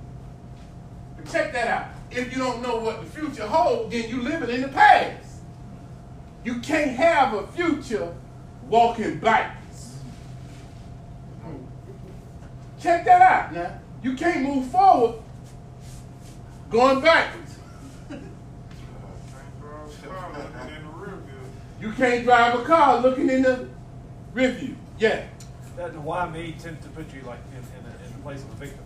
But 1.26 1.32
check 1.32 1.54
that 1.54 1.68
out. 1.68 1.88
If 2.12 2.32
you 2.32 2.40
don't 2.40 2.62
know 2.62 2.78
what 2.78 3.02
the 3.02 3.10
future 3.10 3.48
holds, 3.48 3.92
then 3.92 4.10
you 4.10 4.22
living 4.22 4.50
in 4.50 4.62
the 4.62 4.68
past. 4.70 5.42
You 6.44 6.60
can't 6.60 6.92
have 6.92 7.34
a 7.34 7.48
future 7.48 8.14
walking 8.68 9.20
backwards. 9.20 9.98
Check 12.80 13.06
that 13.06 13.22
out 13.22 13.54
now. 13.54 13.80
You 14.04 14.16
can't 14.16 14.44
move 14.44 14.70
forward 14.70 15.22
going 16.70 17.02
backwards. 17.02 17.58
You 21.82 21.92
can't 21.92 22.24
drive 22.24 22.60
a 22.60 22.64
car 22.64 23.02
looking 23.02 23.30
in 23.30 23.42
the 23.42 23.68
rear 24.34 24.52
view. 24.52 24.76
Yeah. 25.00 25.26
That 25.76 25.94
why 25.96 26.30
me 26.30 26.56
tends 26.58 26.84
to 26.86 26.90
put 26.92 27.14
you 27.14 27.22
like 27.24 27.40
in, 27.52 27.58
in, 27.58 27.84
the, 27.84 28.06
in 28.06 28.14
the 28.14 28.20
place 28.20 28.42
of 28.44 28.52
a 28.52 28.56
victim. 28.56 28.86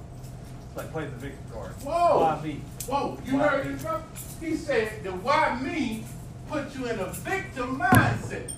It's 0.69 0.77
like 0.77 0.91
playing 0.91 1.09
the 1.09 1.17
victim 1.17 1.43
card. 1.51 1.71
Whoa. 1.83 2.19
Why 2.21 2.41
me? 2.43 2.61
Whoa, 2.88 3.17
you 3.25 3.38
Why 3.38 3.47
heard 3.47 3.65
me? 3.65 3.73
it? 3.73 4.49
He 4.51 4.55
said 4.55 5.03
the 5.03 5.11
why 5.11 5.59
me 5.61 6.03
put 6.47 6.75
you 6.75 6.85
in 6.85 6.99
a 6.99 7.07
victim 7.07 7.79
mindset. 7.79 8.51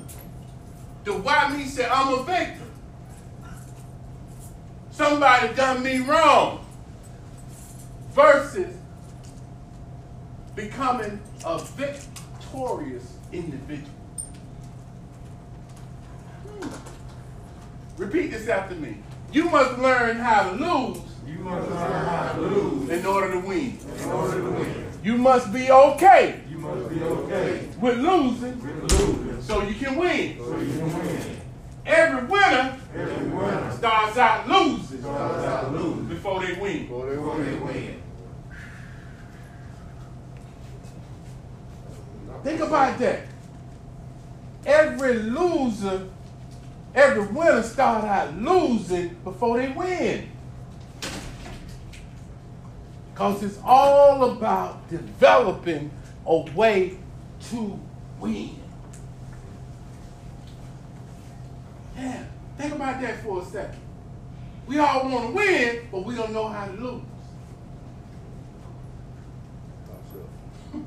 The 1.06 1.14
why 1.14 1.56
me 1.56 1.66
said 1.66 1.90
I'm 1.90 2.14
a 2.14 2.24
victim. 2.24 2.70
Somebody 4.92 5.54
done 5.56 5.84
me 5.84 6.00
wrong. 6.00 6.66
Versus 8.12 8.76
becoming 10.54 11.22
a 11.46 11.60
victorious 11.60 13.14
individual. 13.32 13.88
Hmm. 16.46 16.70
Repeat 17.96 18.32
this 18.32 18.50
after 18.50 18.76
me. 18.76 18.98
You 19.32 19.46
must 19.46 19.80
learn 19.80 20.18
how 20.18 20.50
to 20.50 20.56
lose 20.58 21.11
You 21.28 21.40
must 21.40 21.70
learn 21.70 22.06
how 22.06 22.34
to 22.34 22.42
lose 22.42 22.90
in 22.90 23.06
order 23.06 23.32
to 23.32 23.40
win. 23.40 23.78
in 24.00 24.10
order 24.10 24.42
to 24.42 24.50
win. 24.52 24.86
You 25.04 25.18
must 25.18 25.52
be 25.52 25.72
okay 25.72 26.42
You 26.50 26.58
must 26.60 26.90
be 26.90 27.02
okay 27.04 27.68
with 27.80 27.98
losing 27.98 28.62
with 28.62 28.92
losing 28.92 29.42
so 29.42 29.64
you 29.64 29.76
can 29.76 29.96
win. 29.98 30.38
so 30.38 30.58
you 30.60 30.72
can 30.74 30.94
win. 30.98 31.38
Every 31.86 32.24
winner 32.26 32.78
Every 32.96 33.28
winner 33.30 33.72
starts 33.72 34.18
out 34.18 34.48
losing 34.48 35.02
starts 35.02 35.46
out 35.46 35.74
losing 35.74 36.06
before 36.06 36.46
they 36.46 36.54
win. 36.54 36.84
Before 36.84 37.10
they 37.10 37.16
before 37.16 37.38
they 37.44 37.54
win. 37.54 37.66
win. 37.66 38.02
Think 42.44 42.60
about 42.60 42.98
that. 43.00 43.28
Every 44.66 45.14
loser, 45.16 46.08
every 46.96 47.26
winner 47.28 47.64
start 47.64 48.04
out 48.06 48.36
losing 48.38 49.10
before 49.24 49.58
they 49.58 49.70
win. 49.70 50.30
Because 53.22 53.44
it's 53.44 53.60
all 53.64 54.32
about 54.32 54.90
developing 54.90 55.92
a 56.26 56.38
way 56.56 56.98
to 57.52 57.80
win. 58.20 58.60
Yeah, 61.96 62.24
think 62.58 62.74
about 62.74 63.00
that 63.00 63.22
for 63.24 63.44
a 63.44 63.46
second. 63.46 63.80
We 64.66 64.80
all 64.80 65.08
want 65.08 65.28
to 65.28 65.36
win, 65.36 65.88
but 65.92 66.04
we 66.04 66.16
don't 66.16 66.34
know 66.34 66.48
how 66.48 66.66
to 66.66 66.72
lose. 66.74 67.04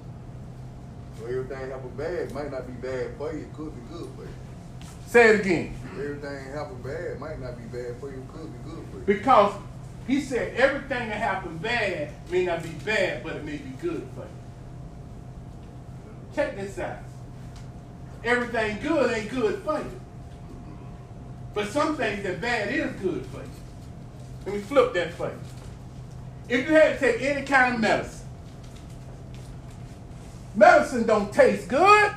So 1.16 1.26
everything 1.26 1.70
happen 1.70 1.90
bad 1.96 2.32
might 2.32 2.50
not 2.50 2.66
be 2.66 2.72
bad 2.72 3.16
for 3.16 3.32
you, 3.32 3.42
it 3.42 3.52
could 3.52 3.72
be 3.72 3.94
good 3.94 4.08
for 4.16 4.22
you. 4.22 4.28
Say 5.06 5.28
it 5.28 5.40
again. 5.40 5.76
Everything 5.92 6.52
happen 6.52 6.82
bad 6.82 7.20
might 7.20 7.40
not 7.40 7.56
be 7.56 7.62
bad 7.66 7.96
for 8.00 8.10
you, 8.10 8.16
it 8.16 8.28
could 8.28 8.52
be 8.52 8.70
good 8.70 8.84
for 8.90 8.96
you. 8.96 9.04
Because 9.06 9.54
he 10.06 10.20
said 10.20 10.54
everything 10.54 11.08
that 11.08 11.16
happened 11.16 11.62
bad 11.62 12.10
may 12.30 12.44
not 12.44 12.62
be 12.62 12.70
bad, 12.84 13.22
but 13.22 13.36
it 13.36 13.44
may 13.44 13.56
be 13.56 13.70
good 13.80 14.06
for 14.14 14.20
you. 14.20 14.28
Check 16.34 16.56
this 16.56 16.78
out. 16.78 16.98
Everything 18.22 18.78
good 18.82 19.10
ain't 19.10 19.30
good 19.30 19.62
for 19.62 19.78
you. 19.78 20.00
But 21.54 21.68
some 21.68 21.96
things 21.96 22.22
that 22.24 22.40
bad 22.40 22.74
is 22.74 22.92
good 23.00 23.24
for 23.26 23.38
you. 23.38 23.50
Let 24.44 24.54
me 24.56 24.60
flip 24.60 24.92
that 24.94 25.14
for 25.14 25.28
you. 25.28 25.38
If 26.48 26.68
you 26.68 26.74
had 26.74 26.98
to 26.98 27.12
take 27.12 27.22
any 27.22 27.46
kind 27.46 27.76
of 27.76 27.80
medicine, 27.80 28.26
medicine 30.54 31.06
don't 31.06 31.32
taste 31.32 31.68
good. 31.68 32.12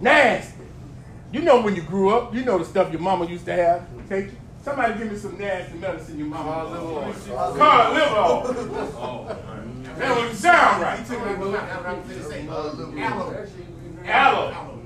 Nasty. 0.00 0.54
You 1.32 1.40
know 1.42 1.62
when 1.62 1.74
you 1.74 1.82
grew 1.82 2.10
up, 2.10 2.34
you 2.34 2.44
know 2.44 2.58
the 2.58 2.64
stuff 2.64 2.92
your 2.92 3.00
mama 3.00 3.26
used 3.26 3.44
to 3.46 3.52
have. 3.52 3.86
Take 4.08 4.26
you. 4.26 4.39
Somebody 4.62 4.98
give 4.98 5.10
me 5.10 5.18
some 5.18 5.38
nasty 5.38 5.78
medicine 5.78 6.18
your 6.18 6.28
mama. 6.28 6.50
Cod 6.50 6.72
liver 6.72 6.92
oil. 6.92 7.56
Cod 7.56 7.94
liver 7.94 8.16
oil. 8.16 9.36
That 9.96 10.16
wouldn't 10.16 10.36
sound 10.36 10.82
right. 10.82 11.10
Aloe. 12.98 13.46
Aloe. 14.04 14.76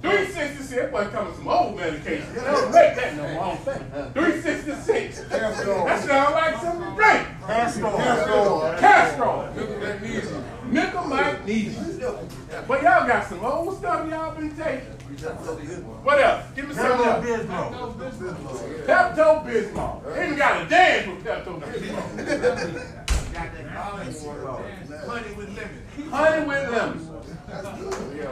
366, 0.00 0.68
that 0.70 0.92
boy, 0.92 1.06
coming 1.08 1.34
some 1.34 1.48
old 1.48 1.76
medication. 1.76 2.32
They 2.32 2.40
don't 2.40 2.70
make 2.70 2.94
that 2.94 3.16
no 3.16 3.22
more, 3.34 3.42
I 3.42 3.46
don't 3.48 3.64
think. 3.64 3.82
366. 4.14 5.20
That 5.22 6.04
sounds 6.04 6.34
like 6.34 6.56
some 6.60 6.78
drink. 6.94 7.26
Castor. 7.44 7.82
Castrol. 8.78 9.48
Nickel 10.70 11.04
magnesium. 11.04 12.16
But 12.68 12.82
y'all 12.82 13.06
got 13.08 13.26
some 13.28 13.44
old 13.44 13.76
stuff 13.78 14.08
y'all 14.08 14.34
been 14.36 14.50
taking. 14.56 14.97
What 15.08 16.20
else? 16.20 16.44
Give 16.54 16.68
me 16.68 16.74
some 16.74 17.00
else. 17.00 17.24
Pepto 18.86 19.44
Bismol. 19.44 20.14
They 20.14 20.24
even 20.26 20.38
got 20.38 20.62
a 20.62 20.68
dance 20.68 21.06
with 21.08 21.24
Pepto 21.24 21.60
Bismol. 21.60 23.08
Honey 25.06 25.34
with 25.34 25.48
lemon. 25.56 25.82
Honey 26.10 26.46
with 26.46 26.70
lemon. 26.70 26.98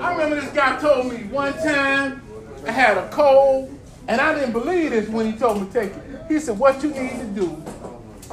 I 0.00 0.12
remember 0.12 0.40
this 0.40 0.52
guy 0.52 0.78
told 0.78 1.10
me 1.10 1.24
one 1.24 1.54
time 1.54 2.22
I 2.66 2.70
had 2.72 2.98
a 2.98 3.08
cold, 3.08 3.78
and 4.08 4.20
I 4.20 4.34
didn't 4.34 4.52
believe 4.52 4.90
this 4.90 5.08
when 5.08 5.32
he 5.32 5.38
told 5.38 5.62
me 5.62 5.66
to 5.68 5.72
take 5.72 5.92
it. 5.92 6.02
He 6.28 6.38
said, 6.40 6.58
What 6.58 6.82
you 6.82 6.90
need 6.90 7.18
to 7.18 7.26
do 7.26 7.62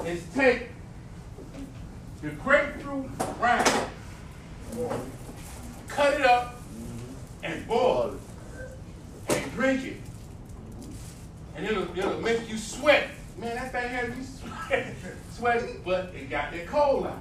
is 0.05 0.23
take 0.33 0.69
the 2.21 2.29
grapefruit 2.29 3.09
rind, 3.39 3.69
cut 5.87 6.13
it 6.15 6.25
up, 6.25 6.61
and 7.43 7.67
boil 7.67 8.15
it, 8.15 8.22
drink 9.53 9.83
it. 9.85 9.97
And 11.55 11.65
it'll, 11.65 11.97
it'll 11.97 12.21
make 12.21 12.49
you 12.49 12.57
sweat. 12.57 13.09
Man, 13.37 13.55
that 13.55 13.71
thing 13.71 13.89
had 13.89 14.17
me 14.17 14.23
sweat, 14.23 14.95
sweating, 15.31 15.81
but 15.85 16.13
it 16.15 16.29
got 16.29 16.51
that 16.51 16.67
cold 16.67 17.07
out. 17.07 17.19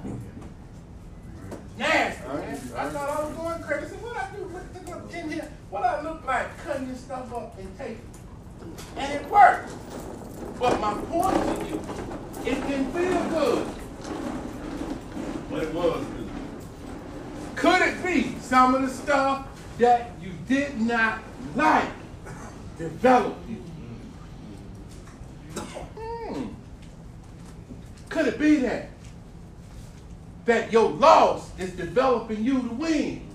Nasty, 1.77 2.27
man. 2.27 2.59
I 2.77 2.89
thought 2.89 3.09
I 3.09 3.23
was 3.23 3.35
going 3.35 3.63
crazy. 3.63 3.95
What 3.95 4.17
I 4.17 4.29
do? 4.35 4.43
Look, 4.43 4.87
look 4.87 5.13
in 5.13 5.31
here. 5.31 5.51
What 5.69 5.83
I 5.83 6.01
look 6.01 6.25
like 6.25 6.57
cutting 6.63 6.87
this 6.87 6.99
stuff 6.99 7.33
up 7.33 7.57
and 7.57 7.77
taking 7.77 7.95
it. 7.95 8.97
And 8.97 9.13
it 9.13 9.29
worked. 9.29 9.71
But 10.59 10.79
my 10.79 10.93
point 10.93 11.35
to 11.35 11.65
you, 11.67 11.81
it 12.45 12.67
didn't 12.67 12.91
feel 12.91 13.29
good. 13.29 13.67
But 15.49 15.63
it 15.63 15.73
was 15.73 16.05
good. 16.05 16.29
Could 17.55 17.81
it 17.81 18.03
be 18.03 18.35
some 18.39 18.75
of 18.75 18.81
the 18.81 18.89
stuff 18.89 19.47
that 19.79 20.11
you 20.21 20.31
did 20.47 20.79
not 20.79 21.19
like 21.55 21.89
developed 22.77 23.49
you? 23.49 23.57
Hmm. 25.55 26.47
Could 28.09 28.27
it 28.27 28.39
be 28.39 28.57
that? 28.57 28.89
That 30.45 30.71
your 30.73 30.89
loss 30.89 31.51
is 31.57 31.71
developing 31.71 32.43
you 32.43 32.61
to 32.61 32.69
win. 32.69 33.27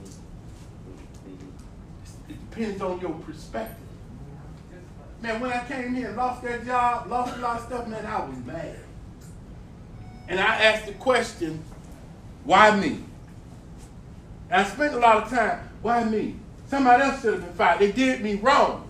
It 2.28 2.50
depends 2.50 2.82
on 2.82 3.00
your 3.00 3.14
perspective. 3.14 3.76
Man, 5.20 5.40
when 5.40 5.50
I 5.52 5.64
came 5.64 5.94
here 5.94 6.12
lost 6.12 6.42
that 6.42 6.64
job, 6.64 7.08
lost 7.08 7.36
a 7.36 7.40
lot 7.40 7.60
of 7.60 7.66
stuff, 7.66 7.88
man, 7.88 8.06
I 8.06 8.24
was 8.24 8.38
mad. 8.44 8.78
And 10.28 10.38
I 10.38 10.62
asked 10.62 10.86
the 10.86 10.92
question, 10.92 11.62
why 12.44 12.78
me? 12.78 13.02
And 14.50 14.60
I 14.60 14.64
spent 14.64 14.94
a 14.94 14.98
lot 14.98 15.24
of 15.24 15.30
time, 15.30 15.68
why 15.82 16.04
me? 16.04 16.36
Somebody 16.68 17.02
else 17.02 17.22
should 17.22 17.34
have 17.34 17.42
been 17.42 17.54
fired. 17.54 17.80
They 17.80 17.92
did 17.92 18.22
me 18.22 18.34
wrong. 18.34 18.87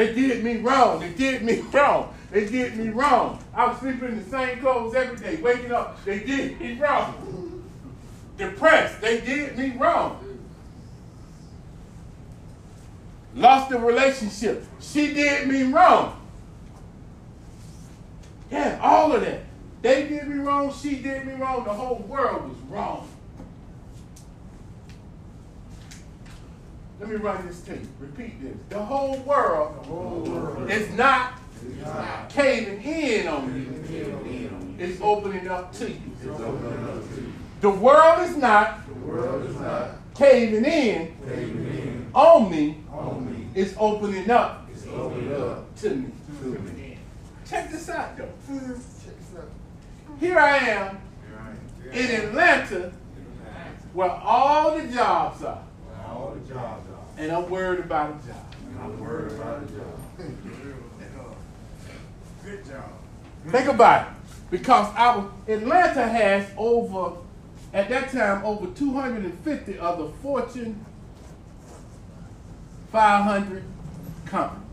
They 0.00 0.14
did 0.14 0.42
me 0.42 0.56
wrong. 0.56 1.00
They 1.00 1.12
did 1.12 1.42
me 1.42 1.60
wrong. 1.72 2.14
They 2.30 2.46
did 2.46 2.74
me 2.74 2.88
wrong. 2.88 3.38
I 3.52 3.66
was 3.66 3.80
sleeping 3.80 4.08
in 4.08 4.24
the 4.24 4.30
same 4.30 4.58
clothes 4.60 4.94
every 4.94 5.18
day, 5.18 5.42
waking 5.42 5.72
up. 5.72 6.02
They 6.06 6.20
did 6.20 6.58
me 6.58 6.78
wrong. 6.80 7.62
Depressed. 8.38 9.02
They 9.02 9.20
did 9.20 9.58
me 9.58 9.76
wrong. 9.76 10.38
Lost 13.34 13.68
the 13.68 13.78
relationship. 13.78 14.64
She 14.80 15.12
did 15.12 15.46
me 15.46 15.64
wrong. 15.64 16.18
Yeah, 18.50 18.80
all 18.82 19.12
of 19.12 19.20
that. 19.20 19.42
They 19.82 20.08
did 20.08 20.28
me 20.28 20.36
wrong. 20.36 20.72
She 20.72 20.94
did 20.94 21.26
me 21.26 21.34
wrong. 21.34 21.64
The 21.64 21.74
whole 21.74 21.98
world 22.08 22.48
was 22.48 22.58
wrong. 22.70 23.06
Let 27.00 27.08
me 27.08 27.16
run 27.16 27.46
this 27.46 27.62
tape. 27.62 27.80
Repeat 27.98 28.42
this. 28.42 28.56
The 28.68 28.78
whole 28.78 29.16
world, 29.20 30.70
is 30.70 30.92
not, 30.94 31.40
caving 32.28 32.82
in 32.82 33.26
on 33.26 33.54
you. 33.54 34.76
It's 34.78 35.00
opening 35.00 35.48
up 35.48 35.72
to 35.74 35.90
you. 35.90 35.98
The 37.62 37.70
world 37.70 38.28
is 38.28 38.36
not, 38.36 38.80
caving 40.14 40.64
in, 40.66 42.10
on 42.14 42.50
me. 42.50 42.76
It's 43.54 43.74
opening 43.78 44.30
up, 44.30 44.68
to 45.76 45.94
me. 45.94 46.98
Check 47.48 47.70
this 47.70 47.88
out 47.88 48.16
though. 48.16 48.28
Here 50.20 50.38
I 50.38 50.56
am 50.58 50.98
in 51.92 52.10
Atlanta 52.10 52.92
where 53.94 54.10
all 54.10 54.78
the 54.78 54.86
jobs 54.86 55.42
are. 55.42 55.64
All 56.06 56.34
the 56.34 56.54
jobs 56.54 56.88
are. 56.88 56.89
And 57.20 57.30
I'm 57.30 57.50
worried 57.50 57.80
about 57.80 58.08
a 58.08 58.26
job. 58.26 58.54
I'm 58.80 58.98
worried 58.98 59.32
about 59.32 59.66
the 59.66 59.76
job. 59.76 60.00
Good 62.42 62.64
job. 62.66 62.92
Think 63.46 63.68
about 63.68 64.06
it. 64.06 64.12
Because 64.50 64.90
our 64.96 65.30
Atlanta 65.46 66.08
has 66.08 66.50
over, 66.56 67.18
at 67.74 67.90
that 67.90 68.10
time, 68.10 68.42
over 68.42 68.68
250 68.68 69.78
of 69.78 69.98
the 69.98 70.08
Fortune 70.22 70.82
500 72.90 73.64
companies. 74.24 74.64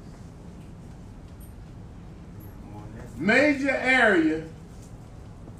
Major 3.18 3.76
area 3.76 4.46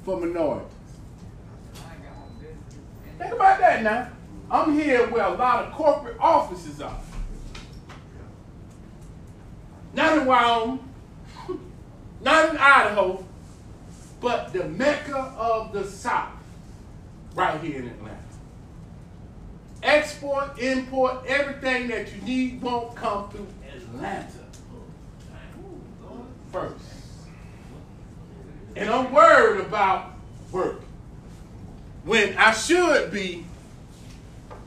for 0.06 0.18
minorities. 0.18 0.72
I 1.74 1.92
ain't 1.92 2.02
got 2.02 2.16
no 2.16 2.24
business. 2.40 3.18
Think 3.18 3.34
about 3.34 3.58
that 3.60 3.82
now. 3.82 4.08
I'm 4.50 4.78
here 4.78 5.08
where 5.10 5.24
a 5.24 5.34
lot 5.34 5.66
of 5.66 5.72
corporate 5.74 6.16
offices 6.20 6.80
are. 6.80 6.98
Not 9.92 10.18
in 10.18 10.26
Wyoming, 10.26 10.88
not 12.22 12.50
in 12.50 12.56
Idaho, 12.56 13.24
but 14.20 14.52
the 14.52 14.64
mecca 14.64 15.16
of 15.38 15.72
the 15.72 15.84
South, 15.84 16.30
right 17.34 17.60
here 17.60 17.80
in 17.80 17.88
Atlanta. 17.88 18.16
Export, 19.82 20.58
import, 20.58 21.24
everything 21.26 21.88
that 21.88 22.12
you 22.14 22.20
need 22.22 22.62
won't 22.62 22.94
come 22.96 23.30
through 23.30 23.46
Atlanta 23.74 24.38
first. 26.52 26.84
And 28.76 28.88
I'm 28.88 29.12
worried 29.12 29.60
about 29.66 30.12
work 30.52 30.80
when 32.04 32.36
I 32.36 32.52
should 32.52 33.10
be 33.10 33.44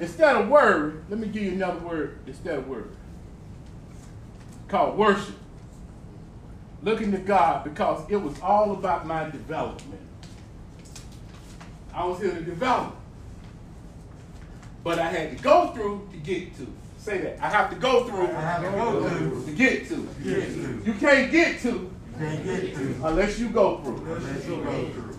instead 0.02 0.36
of 0.36 0.50
word, 0.50 1.06
let 1.10 1.20
me 1.20 1.28
give 1.28 1.44
you 1.44 1.52
another 1.52 1.80
word 1.80 2.20
instead 2.28 2.58
of 2.58 2.68
word. 2.68 2.90
Called 4.68 4.98
worship. 4.98 5.36
Looking 6.84 7.12
to 7.12 7.20
God 7.20 7.64
because 7.64 8.04
it 8.10 8.16
was 8.16 8.40
all 8.42 8.72
about 8.74 9.06
my 9.06 9.30
development. 9.30 10.02
I 11.94 12.06
was 12.06 12.20
here 12.20 12.32
to 12.34 12.42
develop. 12.42 12.96
But 14.84 14.98
I 14.98 15.08
had 15.10 15.38
to 15.38 15.44
go 15.44 15.68
through 15.68 16.10
to 16.12 16.18
get 16.18 16.58
to. 16.58 16.68
Say 16.98 17.20
that. 17.20 17.40
I 17.42 17.50
have 17.50 17.70
to 17.72 17.76
go 17.76 18.06
through 18.06 18.28
I 18.28 18.42
have 18.42 18.64
to 18.64 18.72
go 18.72 19.08
through. 19.10 19.46
to 19.46 19.52
get 19.52 19.88
to. 19.90 20.08
Get 20.24 20.46
to. 20.54 20.82
You 20.86 20.94
can't 20.94 21.32
get 21.32 21.60
to 21.62 21.92
Can't 22.18 22.44
get 22.44 22.76
to. 22.76 22.96
unless 23.04 23.40
you 23.40 23.50
go 23.50 23.78
through. 23.80 23.98
Unless 23.98 24.46
you 24.48 24.56
go 24.64 24.90
through. 24.90 25.18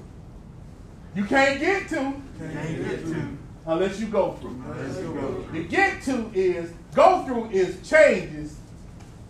You 1.15 1.25
can't 1.25 1.61
get 1.61 1.89
to 1.91 1.95
Can't 2.39 2.89
get 2.89 3.05
to. 3.07 3.39
Unless 3.67 4.01
you 4.01 4.07
go 4.07 4.33
through. 4.33 4.51
You 4.51 5.15
go 5.15 5.43
through. 5.43 5.63
The 5.63 5.69
get 5.69 6.03
to 6.03 6.31
is 6.35 6.73
go 6.95 7.25
through 7.25 7.51
is 7.51 7.89
changes 7.89 8.57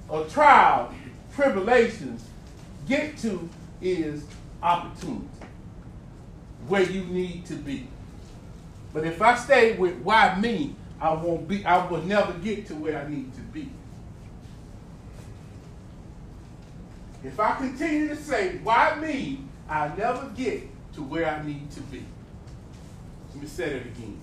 or 0.09 0.25
trials, 0.27 0.93
tribulations. 1.35 2.25
Get 2.87 3.17
to 3.19 3.49
is 3.81 4.25
opportunity, 4.63 5.27
where 6.69 6.83
you 6.83 7.05
need 7.05 7.47
to 7.47 7.55
be. 7.55 7.89
But 8.93 9.07
if 9.07 9.23
I 9.23 9.37
stay 9.37 9.77
with 9.77 9.97
why 9.99 10.39
me, 10.39 10.77
I 11.01 11.13
won't 11.15 11.49
be. 11.49 11.65
I 11.65 11.87
will 11.87 12.03
never 12.03 12.33
get 12.35 12.67
to 12.69 12.75
where 12.75 12.99
I 12.99 13.09
need 13.09 13.33
to 13.35 13.41
be. 13.41 13.71
If 17.25 17.39
I 17.39 17.57
continue 17.57 18.09
to 18.09 18.17
say 18.17 18.59
why 18.63 18.97
me, 18.97 19.45
I 19.69 19.91
never 19.97 20.31
get 20.37 20.63
to 20.95 21.03
where 21.03 21.27
I 21.27 21.45
need 21.47 21.71
to 21.73 21.81
be. 21.83 22.05
Let 23.33 23.43
me 23.43 23.49
say 23.49 23.71
that 23.71 23.83
again. 23.83 24.21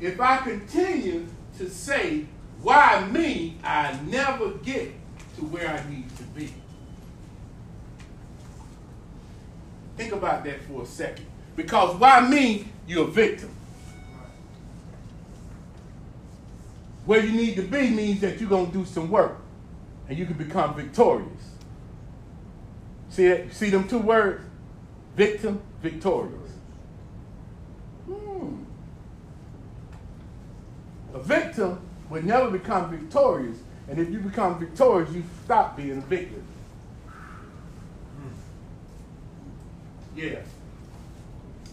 If 0.00 0.20
I 0.20 0.38
continue 0.38 1.26
to 1.58 1.68
say, 1.68 2.26
why 2.62 3.06
me, 3.10 3.58
I 3.62 3.98
never 4.06 4.50
get 4.50 4.92
to 5.36 5.44
where 5.44 5.68
I 5.68 5.90
need 5.90 6.14
to 6.16 6.22
be. 6.22 6.52
Think 9.96 10.12
about 10.12 10.44
that 10.44 10.62
for 10.62 10.82
a 10.82 10.86
second. 10.86 11.26
Because 11.56 11.96
why 11.96 12.26
me, 12.26 12.66
you're 12.86 13.08
a 13.08 13.10
victim. 13.10 13.50
Where 17.04 17.24
you 17.24 17.32
need 17.32 17.56
to 17.56 17.62
be 17.62 17.90
means 17.90 18.20
that 18.20 18.40
you're 18.40 18.48
going 18.48 18.70
to 18.70 18.72
do 18.72 18.84
some 18.84 19.10
work 19.10 19.36
and 20.08 20.18
you 20.18 20.26
can 20.26 20.36
become 20.36 20.74
victorious. 20.74 21.50
See 23.10 23.28
that? 23.28 23.52
See 23.52 23.70
them 23.70 23.86
two 23.88 23.98
words? 23.98 24.42
Victim, 25.16 25.60
victorious. 25.82 26.50
Hmm. 28.06 28.62
A 31.09 31.09
victim 31.22 31.80
will 32.08 32.22
never 32.22 32.50
become 32.50 32.90
victorious, 32.90 33.58
and 33.88 33.98
if 33.98 34.10
you 34.10 34.18
become 34.18 34.58
victorious, 34.58 35.10
you 35.12 35.24
stop 35.44 35.76
being 35.76 35.98
a 35.98 36.00
victim. 36.02 36.44
Hmm. 38.16 38.28
Yeah. 40.16 40.40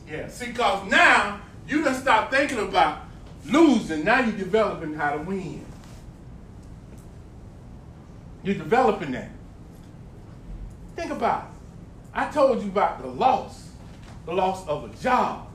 Yeah. 0.10 0.28
See, 0.28 0.48
because 0.48 0.90
now 0.90 1.42
you 1.68 1.84
done 1.84 1.96
stop 1.96 2.32
thinking 2.32 2.60
about 2.60 3.02
losing. 3.46 4.04
Now 4.04 4.22
you're 4.22 4.38
developing 4.38 4.94
how 4.94 5.12
to 5.12 5.20
win. 5.20 5.66
You're 8.44 8.56
developing 8.56 9.12
that. 9.12 9.32
Think 10.96 11.12
about 11.12 11.44
it. 11.44 11.50
I 12.14 12.32
told 12.32 12.64
you 12.64 12.70
about 12.70 13.02
the 13.02 13.08
loss, 13.08 13.70
the 14.26 14.34
loss 14.34 14.68
of 14.68 14.86
a 14.86 15.04
job, 15.04 15.48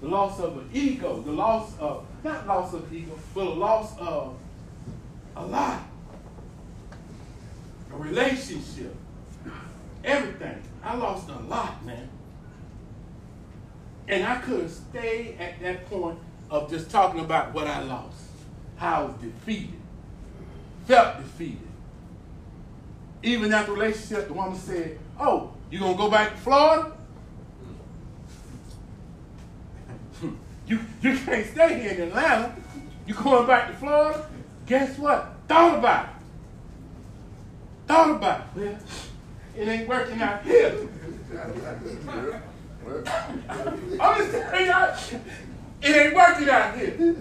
the 0.00 0.08
loss 0.08 0.40
of 0.40 0.56
an 0.56 0.68
ego, 0.72 1.20
the 1.20 1.30
loss 1.30 1.78
of, 1.78 2.04
not 2.24 2.46
loss 2.46 2.74
of 2.74 2.92
ego, 2.92 3.18
but 3.34 3.46
a 3.46 3.50
loss 3.50 3.96
of 3.98 4.36
a 5.36 5.46
lot. 5.46 5.82
A 7.92 7.96
relationship. 7.96 8.94
Everything. 10.04 10.62
I 10.82 10.96
lost 10.96 11.28
a 11.28 11.38
lot, 11.38 11.84
man. 11.84 12.08
And 14.08 14.24
I 14.24 14.36
could 14.36 14.62
have 14.62 14.70
stayed 14.70 15.36
at 15.38 15.60
that 15.60 15.88
point 15.88 16.18
of 16.50 16.70
just 16.70 16.90
talking 16.90 17.20
about 17.20 17.52
what 17.52 17.66
I 17.66 17.82
lost, 17.82 18.16
how 18.76 19.02
I 19.02 19.04
was 19.04 19.14
defeated, 19.20 19.80
felt 20.86 21.18
defeated. 21.18 21.60
Even 23.22 23.52
after 23.52 23.72
relationship, 23.72 24.28
the 24.28 24.34
woman 24.34 24.58
said, 24.58 24.98
Oh, 25.20 25.52
you 25.70 25.80
gonna 25.80 25.96
go 25.96 26.10
back 26.10 26.32
to 26.32 26.36
Florida? 26.38 26.92
You 30.68 30.80
you 31.00 31.18
can't 31.18 31.46
stay 31.46 31.80
here 31.80 31.92
in 31.92 32.00
Atlanta. 32.08 32.54
You 33.06 33.14
going 33.14 33.46
back 33.46 33.68
to 33.68 33.74
Florida? 33.74 34.28
Guess 34.66 34.98
what? 34.98 35.34
Thought 35.48 35.78
about 35.78 36.04
it. 36.04 36.10
Thought 37.86 38.10
about 38.16 38.40
it. 38.40 38.46
Well, 38.54 38.78
it 39.56 39.68
ain't 39.68 39.88
working 39.88 40.20
out 40.20 40.44
here. 40.44 40.88
I'm 43.98 44.16
just 44.18 44.32
telling 44.32 44.66
you, 44.66 45.20
it 45.82 45.96
ain't 45.96 46.14
working 46.14 46.50
out 46.50 46.76
here. 46.76 47.16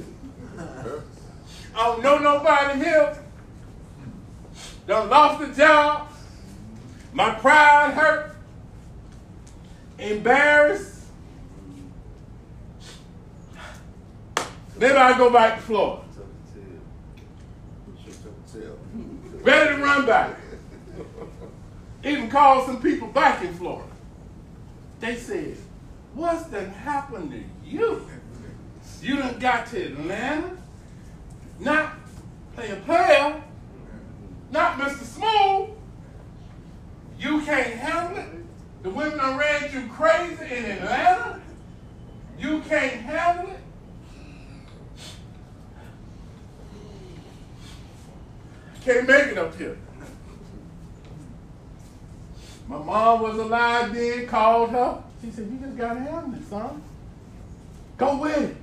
I 1.76 1.84
don't 1.86 2.04
know 2.04 2.18
nobody 2.18 2.80
here. 2.84 3.18
Done 4.88 5.10
lost 5.10 5.40
the 5.40 5.54
job. 5.56 6.10
My 7.14 7.32
pride 7.36 7.94
hurt. 7.94 8.36
Embarrassed. 10.00 10.97
Maybe 14.80 14.96
I 14.96 15.18
go 15.18 15.32
back 15.32 15.58
to 15.58 15.62
Florida. 15.64 16.04
Ready 19.42 19.76
to 19.76 19.82
run 19.82 20.06
back. 20.06 20.38
Even 22.04 22.30
called 22.30 22.66
some 22.66 22.82
people 22.82 23.08
back 23.08 23.44
in 23.44 23.54
Florida. 23.56 23.90
They 25.00 25.16
said, 25.16 25.58
What's 26.14 26.48
done 26.48 26.70
happened 26.70 27.32
to 27.32 27.70
you? 27.70 28.08
You 29.02 29.18
done 29.18 29.40
got 29.40 29.68
to 29.68 29.86
Atlanta, 29.86 30.58
not 31.60 31.94
playing 32.56 32.82
player, 32.82 33.42
not 34.52 34.80
Mr. 34.80 35.04
Smooth. 35.04 35.70
You 37.20 37.42
can't 37.42 37.76
handle 37.76 38.18
it. 38.18 38.30
The 38.84 38.90
women 38.90 39.18
done 39.18 39.38
ran 39.38 39.72
you 39.72 39.88
crazy 39.90 40.56
in 40.56 40.66
Atlanta. 40.66 41.42
You 42.40 42.62
can't 42.62 43.02
handle 43.02 43.54
it. 43.54 43.57
Can't 48.88 49.06
make 49.06 49.26
it 49.26 49.38
up 49.38 49.54
here. 49.58 49.78
My 52.70 52.78
mom 52.78 53.22
was 53.22 53.38
alive 53.38 53.94
then, 53.94 54.26
called 54.28 54.70
her. 54.70 55.04
She 55.22 55.30
said, 55.30 55.50
You 55.52 55.58
just 55.58 55.78
gotta 55.78 56.00
handle 56.00 56.34
it, 56.34 56.48
son. 56.48 56.82
Go 57.98 58.18
with 58.22 58.38
it. 58.38 58.56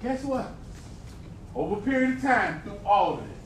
Guess 0.00 0.22
what? 0.22 0.52
Over 1.56 1.80
a 1.80 1.82
period 1.82 2.18
of 2.18 2.22
time, 2.22 2.62
through 2.62 2.78
all 2.84 3.14
of 3.14 3.24
it. 3.24 3.36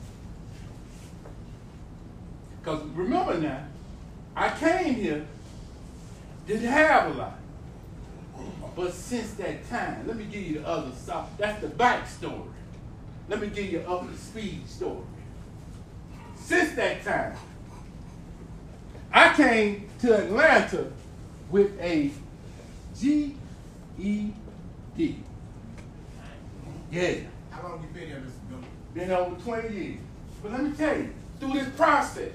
Because 2.61 2.83
remember 2.89 3.39
now, 3.39 3.65
I 4.35 4.49
came 4.49 4.93
here, 4.93 5.25
didn't 6.45 6.69
have 6.69 7.15
a 7.15 7.17
lot. 7.17 7.39
But 8.75 8.93
since 8.93 9.33
that 9.33 9.67
time, 9.67 10.05
let 10.05 10.15
me 10.15 10.25
give 10.25 10.43
you 10.43 10.59
the 10.59 10.67
other 10.67 10.91
side. 10.95 11.25
That's 11.39 11.59
the 11.59 11.69
backstory. 11.69 12.50
Let 13.31 13.39
me 13.39 13.47
give 13.47 13.71
you 13.71 13.79
up 13.87 14.11
to 14.11 14.17
speed 14.17 14.67
story. 14.67 15.05
Since 16.35 16.75
that 16.75 17.01
time, 17.05 17.33
I 19.09 19.33
came 19.33 19.87
to 20.01 20.17
Atlanta 20.17 20.91
with 21.49 21.79
a 21.79 22.11
GED. 22.99 23.37
Yeah. 26.91 27.13
How 27.51 27.69
long 27.69 27.81
you 27.81 27.87
been 27.97 28.09
here, 28.09 28.21
Mr. 28.21 28.49
Miller? 28.49 28.63
Been 28.93 29.11
over 29.11 29.41
20 29.41 29.75
years. 29.77 29.99
But 30.43 30.51
let 30.51 30.63
me 30.65 30.71
tell 30.71 30.97
you, 30.97 31.13
through 31.39 31.53
this 31.53 31.69
process, 31.77 32.33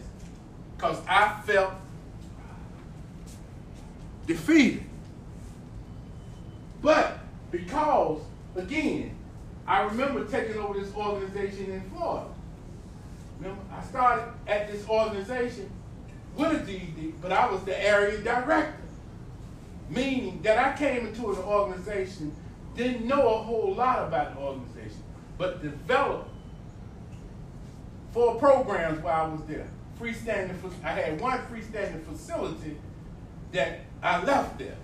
because 0.79 0.99
I 1.07 1.43
felt 1.45 1.75
defeated. 4.27 4.85
But 6.81 7.19
because, 7.51 8.23
again, 8.55 9.16
I 9.67 9.83
remember 9.83 10.25
taking 10.25 10.59
over 10.59 10.79
this 10.79 10.95
organization 10.95 11.73
in 11.73 11.81
Florida. 11.91 12.29
Remember, 13.39 13.63
I 13.73 13.83
started 13.83 14.33
at 14.47 14.71
this 14.71 14.89
organization 14.89 15.71
with 16.37 16.63
a 16.63 16.65
GED, 16.65 17.15
but 17.21 17.33
I 17.33 17.51
was 17.51 17.63
the 17.65 17.85
area 17.85 18.19
director. 18.21 18.75
Meaning 19.91 20.41
that 20.43 20.59
I 20.59 20.77
came 20.77 21.07
into 21.07 21.31
an 21.31 21.39
organization, 21.39 22.35
didn't 22.75 23.07
know 23.07 23.35
a 23.35 23.39
whole 23.39 23.75
lot 23.75 24.07
about 24.07 24.35
the 24.35 24.41
organization, 24.41 25.03
but 25.39 25.63
developed 25.63 26.29
four 28.13 28.37
programs 28.37 29.03
while 29.03 29.27
I 29.27 29.29
was 29.29 29.43
there. 29.47 29.69
Freestanding, 30.01 30.57
I 30.85 30.91
had 30.91 31.21
one 31.21 31.39
freestanding 31.47 32.05
facility 32.05 32.77
that 33.53 33.81
I 34.03 34.23
left 34.25 34.59
there. 34.59 34.77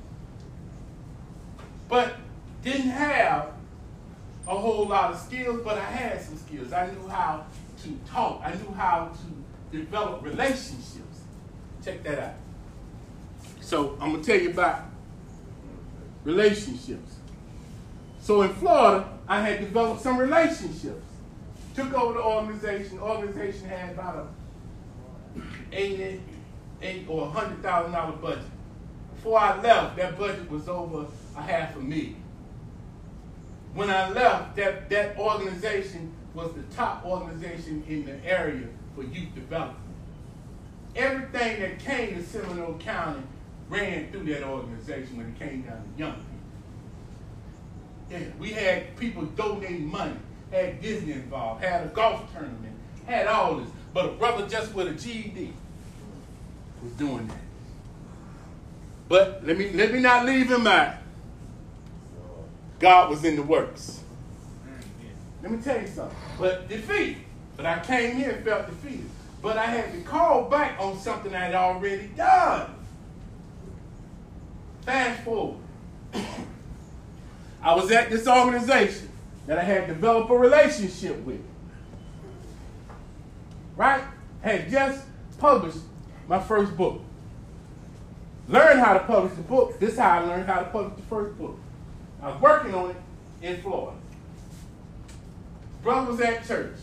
But 1.89 2.17
Didn't 2.63 2.91
have 2.91 3.53
a 4.47 4.57
whole 4.57 4.87
lot 4.89 5.13
of 5.13 5.19
skills, 5.19 5.61
but 5.65 5.79
I 5.79 5.85
had 5.85 6.21
some 6.21 6.37
skills. 6.37 6.73
I 6.73 6.91
knew 6.91 7.09
how 7.09 7.47
to 7.83 7.99
talk. 8.11 8.43
I 8.45 8.55
knew 8.55 8.73
how 8.75 9.13
to 9.71 9.77
develop 9.77 10.23
relationships. 10.25 11.21
Check 11.85 12.03
that 12.05 12.19
out. 12.19 12.35
So 13.61 13.97
I'm 14.01 14.13
gonna 14.13 14.23
tell 14.23 14.39
you 14.39 14.51
about 14.51 14.83
relationships. 16.25 17.17
So 18.21 18.43
in 18.43 18.53
Florida, 18.55 19.09
I 19.29 19.41
had 19.41 19.61
developed 19.61 20.03
some 20.03 20.19
relationships. 20.19 21.05
Took 21.75 21.93
over 21.95 22.15
the 22.15 22.23
organization. 22.23 22.99
Organization 22.99 23.67
had 23.69 23.91
about 23.95 24.17
a 25.37 25.41
eighty, 25.73 26.21
eight 26.83 27.07
or 27.09 27.29
hundred 27.29 27.63
thousand 27.63 27.93
dollar 27.93 28.13
budget. 28.13 28.45
Before 29.15 29.39
I 29.39 29.61
left, 29.61 29.97
that 29.97 30.19
budget 30.19 30.51
was 30.51 30.69
over 30.69 31.07
a 31.37 31.43
half 31.43 31.77
a 31.77 31.81
million. 31.81 32.22
When 33.75 33.91
I 33.91 34.11
left, 34.11 34.57
that, 34.57 34.91
that 34.91 35.19
organization 35.19 36.13
was 36.35 36.53
the 36.53 36.63
top 36.75 37.05
organization 37.05 37.85
in 37.89 38.05
the 38.05 38.25
area 38.25 38.67
for 38.95 39.03
youth 39.03 39.35
development. 39.35 39.79
Everything 40.95 41.61
that 41.61 41.79
came 41.79 42.15
to 42.17 42.23
Seminole 42.23 42.75
County 42.75 43.23
ran 43.69 44.11
through 44.13 44.25
that 44.25 44.43
organization 44.43 45.17
when 45.17 45.29
it 45.29 45.39
came 45.39 45.63
down 45.63 45.83
to 45.83 45.99
young 45.99 46.13
people. 46.13 46.29
Yeah, 48.11 48.19
we 48.39 48.51
had 48.51 48.95
people 48.97 49.25
donating 49.25 49.91
money, 49.91 50.17
had 50.51 50.83
Disney 50.83 51.13
involved, 51.13 51.65
had 51.65 51.85
a 51.85 51.89
golf 51.89 52.31
tournament, 52.33 52.77
had 53.07 53.27
all 53.27 53.57
this. 53.57 53.71
But 53.95 54.05
a 54.07 54.13
brother 54.13 54.47
just 54.47 54.75
with 54.75 54.89
a 54.89 54.93
GED 54.93 55.55
was 56.83 56.93
doing 56.93 57.27
that. 57.29 57.37
But 59.09 59.47
let 59.47 59.57
me 59.57 59.71
let 59.73 59.93
me 59.93 60.01
not 60.01 60.27
leave 60.27 60.51
him 60.51 60.67
out. 60.67 60.97
God 62.83 63.11
was 63.11 63.25
in 63.25 63.37
the 63.37 63.43
works. 63.45 64.01
Mm, 64.67 64.83
Let 65.43 65.53
me 65.53 65.59
tell 65.63 65.81
you 65.81 65.87
something. 65.87 66.17
But 66.37 66.69
defeat. 66.69 67.19
But 67.57 67.65
I 67.65 67.79
came 67.79 68.17
here 68.17 68.33
and 68.33 68.45
felt 68.45 68.67
defeated. 68.67 69.09
But 69.41 69.57
I 69.57 69.67
had 69.67 69.93
to 69.93 70.01
call 70.01 70.51
back 70.51 70.81
on 70.81 70.99
something 70.99 71.33
I 71.33 71.45
had 71.45 71.55
already 71.55 72.09
done. 72.17 72.75
Fast 74.81 75.23
forward. 75.23 75.61
I 77.63 77.75
was 77.77 77.89
at 77.93 78.11
this 78.11 78.27
organization 78.27 79.09
that 79.47 79.59
I 79.59 79.63
had 79.63 79.87
developed 79.87 80.33
a 80.33 80.35
relationship 80.35 81.23
with. 81.25 81.41
Right? 83.77 84.03
Had 84.41 84.69
just 84.69 85.05
published 85.39 85.79
my 86.27 86.41
first 86.41 86.77
book. 86.77 87.01
Learned 88.49 88.81
how 88.81 88.95
to 88.95 89.01
publish 89.05 89.35
the 89.35 89.43
book. 89.43 89.79
This 89.79 89.93
is 89.93 89.99
how 90.01 90.19
I 90.19 90.21
learned 90.25 90.47
how 90.47 90.59
to 90.59 90.65
publish 90.71 90.97
the 90.97 91.03
first 91.03 91.39
book. 91.39 91.57
I 92.23 92.31
was 92.31 92.41
working 92.41 92.75
on 92.75 92.91
it 92.91 92.97
in 93.43 93.61
Florida. 93.61 93.97
Brother 95.83 96.13
was 96.13 96.21
at 96.21 96.47
church. 96.47 96.77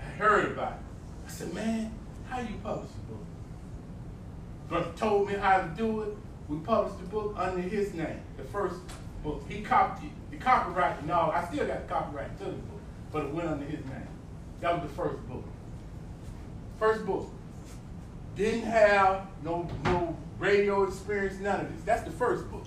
I 0.00 0.04
heard 0.04 0.52
about 0.52 0.72
it. 0.72 0.78
I 1.26 1.30
said, 1.30 1.52
man, 1.52 1.92
how 2.28 2.40
you 2.40 2.54
publish 2.62 2.88
a 2.90 3.12
book? 3.12 3.24
Brother 4.68 4.92
told 4.96 5.28
me 5.28 5.34
how 5.34 5.60
to 5.60 5.68
do 5.76 6.02
it. 6.02 6.16
We 6.48 6.58
published 6.58 6.98
the 6.98 7.06
book 7.06 7.34
under 7.38 7.60
his 7.60 7.94
name, 7.94 8.20
the 8.36 8.44
first 8.44 8.76
book. 9.22 9.44
He 9.48 9.62
copied 9.62 10.10
the 10.30 10.36
copyright. 10.36 11.06
No, 11.06 11.32
I 11.34 11.44
still 11.44 11.66
got 11.66 11.86
the 11.86 11.94
copyright 11.94 12.38
to 12.38 12.44
the 12.44 12.50
book, 12.50 12.80
but 13.12 13.24
it 13.24 13.34
went 13.34 13.48
under 13.48 13.64
his 13.64 13.84
name. 13.84 14.08
That 14.60 14.74
was 14.74 14.90
the 14.90 14.96
first 14.96 15.28
book. 15.28 15.44
First 16.78 17.06
book. 17.06 17.30
Didn't 18.36 18.62
have 18.62 19.26
no 19.42 19.68
no 19.84 20.16
radio 20.38 20.84
experience, 20.84 21.38
none 21.38 21.60
of 21.60 21.72
this. 21.72 21.84
That's 21.84 22.02
the 22.02 22.10
first 22.10 22.50
book. 22.50 22.64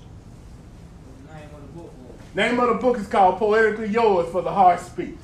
The 1.27 1.33
name 1.33 1.49
of 1.53 1.61
the 1.61 1.81
book 1.81 1.93
was. 2.07 2.17
Name 2.37 2.59
of 2.59 2.67
the 2.67 2.75
book 2.75 2.99
is 2.99 3.07
called 3.07 3.39
Poetically 3.39 3.87
Yours 3.87 4.31
for 4.31 4.43
the 4.43 4.51
Heart 4.51 4.79
Speaks. 4.81 5.23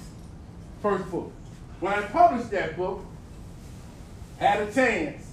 First 0.82 1.12
book. 1.12 1.32
When 1.80 1.94
I 1.94 2.02
published 2.08 2.50
that 2.50 2.76
book, 2.76 3.06
had 4.40 4.68
a 4.68 4.74
chance 4.74 5.24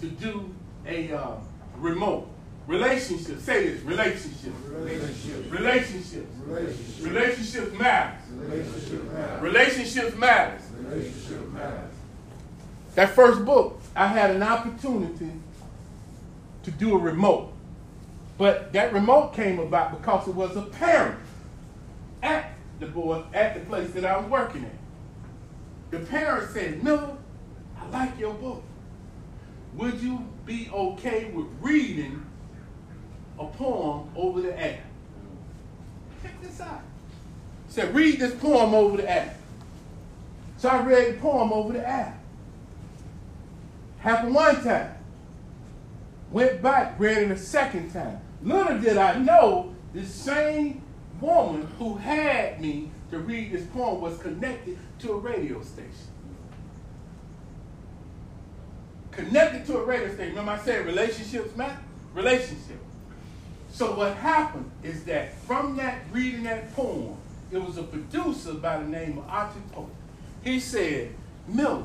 to 0.00 0.08
do 0.08 0.52
a 0.84 1.12
uh, 1.12 1.36
remote 1.76 2.28
relationship. 2.66 3.38
Say 3.38 3.68
this: 3.68 3.82
relationships. 3.82 4.56
Relationship. 4.66 5.52
Relationships. 5.52 6.36
Relationship. 6.44 7.06
Relationships 7.06 7.78
matters. 7.78 8.20
Relationship 8.32 9.12
matters. 9.12 9.40
Relationships 9.40 10.16
matters. 10.16 10.62
Relationship 10.80 11.48
matters. 11.52 11.94
That 12.96 13.10
first 13.10 13.44
book, 13.44 13.80
I 13.94 14.08
had 14.08 14.32
an 14.32 14.42
opportunity 14.42 15.30
to 16.64 16.70
do 16.72 16.96
a 16.96 16.98
remote. 16.98 17.52
But 18.38 18.72
that 18.72 18.92
remote 18.92 19.34
came 19.34 19.58
about 19.58 19.98
because 19.98 20.28
it 20.28 20.34
was 20.34 20.56
a 20.56 20.62
parent 20.62 21.18
at 22.22 22.52
the 22.78 22.86
board, 22.86 23.24
at 23.34 23.54
the 23.54 23.60
place 23.60 23.90
that 23.90 24.04
I 24.04 24.16
was 24.16 24.30
working 24.30 24.64
at. 24.64 24.72
The 25.90 26.06
parent 26.06 26.50
said, 26.52 26.82
Miller, 26.84 27.16
I 27.76 27.88
like 27.88 28.18
your 28.18 28.34
book. 28.34 28.62
Would 29.74 30.00
you 30.00 30.24
be 30.46 30.70
okay 30.72 31.30
with 31.32 31.46
reading 31.60 32.24
a 33.38 33.46
poem 33.46 34.08
over 34.14 34.40
the 34.40 34.58
air? 34.58 34.84
Check 36.22 36.40
this 36.40 36.60
out. 36.60 36.82
Said, 37.68 37.94
read 37.94 38.20
this 38.20 38.34
poem 38.34 38.72
over 38.72 38.98
the 38.98 39.10
air. 39.10 39.36
So 40.58 40.68
I 40.68 40.82
read 40.82 41.14
the 41.14 41.18
poem 41.18 41.52
over 41.52 41.72
the 41.72 41.88
air. 41.88 42.18
Happened 43.98 44.34
one 44.34 44.62
time. 44.62 44.94
Went 46.30 46.62
back, 46.62 46.98
read 47.00 47.18
it 47.18 47.30
a 47.30 47.36
second 47.36 47.92
time. 47.92 48.20
Little 48.42 48.78
did 48.78 48.96
I 48.96 49.18
know 49.18 49.74
the 49.92 50.04
same 50.04 50.82
woman 51.20 51.68
who 51.78 51.96
had 51.96 52.60
me 52.60 52.90
to 53.10 53.18
read 53.18 53.52
this 53.52 53.66
poem 53.66 54.00
was 54.00 54.18
connected 54.18 54.78
to 55.00 55.12
a 55.12 55.16
radio 55.16 55.62
station. 55.62 55.92
Connected 59.10 59.66
to 59.66 59.78
a 59.78 59.84
radio 59.84 60.08
station. 60.14 60.30
Remember 60.30 60.52
I 60.52 60.58
said 60.58 60.86
relationships 60.86 61.56
matter? 61.56 61.80
Relationship. 62.14 62.78
So 63.70 63.94
what 63.94 64.14
happened 64.16 64.70
is 64.82 65.04
that 65.04 65.34
from 65.38 65.76
that 65.76 66.02
reading 66.12 66.44
that 66.44 66.74
poem, 66.74 67.16
it 67.50 67.58
was 67.58 67.78
a 67.78 67.82
producer 67.82 68.54
by 68.54 68.78
the 68.78 68.86
name 68.86 69.18
of 69.18 69.28
Archie 69.28 69.60
Pope. 69.72 69.90
He 70.44 70.60
said, 70.60 71.12
Miller, 71.46 71.84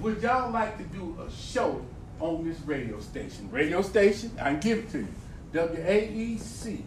would 0.00 0.22
y'all 0.22 0.52
like 0.52 0.78
to 0.78 0.84
do 0.84 1.18
a 1.20 1.30
show 1.30 1.84
on 2.20 2.48
this 2.48 2.60
radio 2.60 3.00
station? 3.00 3.50
Radio 3.50 3.82
station, 3.82 4.30
I 4.40 4.50
can 4.50 4.60
give 4.60 4.78
it 4.78 4.90
to 4.92 4.98
you. 4.98 5.08
WAEC 5.52 6.82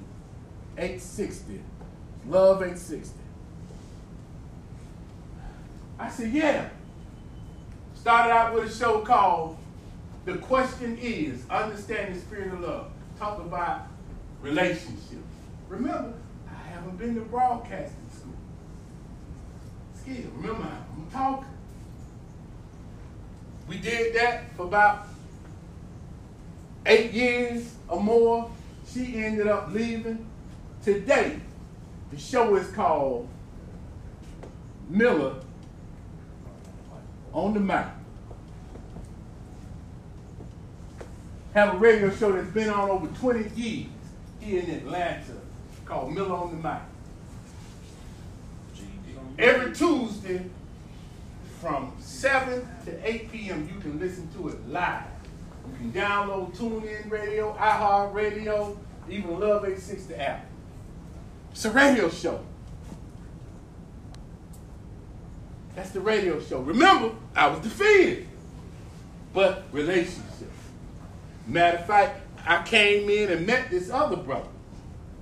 860. 0.78 1.62
Love 2.28 2.58
860. 2.58 3.20
I 6.00 6.10
said, 6.10 6.32
yeah. 6.32 6.70
Started 7.96 8.32
out 8.32 8.54
with 8.54 8.72
a 8.72 8.76
show 8.76 9.02
called 9.02 9.58
The 10.26 10.38
Question 10.38 10.98
Is 11.00 11.44
Understanding 11.50 12.16
the 12.16 12.22
Spirit 12.22 12.54
of 12.54 12.62
Love. 12.62 12.92
Talk 13.20 13.40
about 13.40 13.88
relationships. 14.42 15.18
Remember, 15.70 16.14
I 16.50 16.70
haven't 16.70 16.98
been 16.98 17.16
to 17.16 17.22
broadcasting 17.22 18.10
school. 18.12 18.34
Skill. 19.96 20.32
Remember, 20.36 20.68
I'm 20.68 21.12
talker. 21.12 21.46
We 23.68 23.78
did 23.78 24.16
that 24.16 24.56
for 24.56 24.64
about 24.64 25.08
eight 26.86 27.12
years 27.12 27.76
or 27.92 28.02
more. 28.02 28.50
She 28.92 29.18
ended 29.18 29.48
up 29.48 29.72
leaving. 29.72 30.26
Today, 30.84 31.40
the 32.10 32.18
show 32.18 32.56
is 32.56 32.72
called 32.72 33.28
Miller 34.90 35.36
on 37.34 37.54
the 37.54 37.60
Map. 37.60 37.98
Have 41.54 41.76
a 41.76 41.78
radio 41.78 42.10
show 42.16 42.32
that's 42.32 42.50
been 42.50 42.70
on 42.70 42.90
over 42.90 43.08
20 43.08 43.50
years 43.56 43.88
here 44.40 44.64
in 44.64 44.70
Atlanta 44.72 45.34
called 45.86 46.14
Miller 46.14 46.34
on 46.34 46.52
the 46.52 46.58
Map. 46.58 46.88
Every 49.38 49.74
Tuesday 49.74 50.46
from 51.60 51.94
7 52.00 52.68
to 52.86 53.08
8 53.08 53.32
p.m. 53.32 53.70
you 53.74 53.80
can 53.80 54.00
listen 54.00 54.30
to 54.34 54.50
it 54.50 54.70
live. 54.70 55.11
You 55.72 55.78
can 55.78 55.92
download 55.92 56.56
TuneIn 56.56 57.10
Radio, 57.10 57.54
iHeart 57.54 58.14
Radio, 58.14 58.78
even 59.10 59.40
Love 59.40 59.64
860 59.64 60.16
app. 60.16 60.46
It's 61.52 61.66
a 61.66 61.72
radio 61.72 62.10
show. 62.10 62.44
That's 65.76 65.92
the 65.92 66.02
radio 66.02 66.40
show. 66.42 66.60
Remember, 66.60 67.16
I 67.36 67.48
was 67.48 67.60
defeated. 67.60 68.28
But 69.34 69.64
relationships. 69.72 70.46
Matter 71.48 71.78
of 71.78 71.86
fact, 71.86 72.22
I 72.46 72.64
came 72.64 73.10
in 73.10 73.32
and 73.32 73.48
met 73.48 73.70
this 73.70 73.90
other 73.90 74.18
brother. 74.18 74.50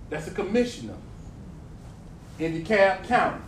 That's 0.09 0.27
a 0.27 0.31
commissioner 0.31 0.95
in 2.39 2.63
DeKalb 2.63 3.07
County. 3.07 3.43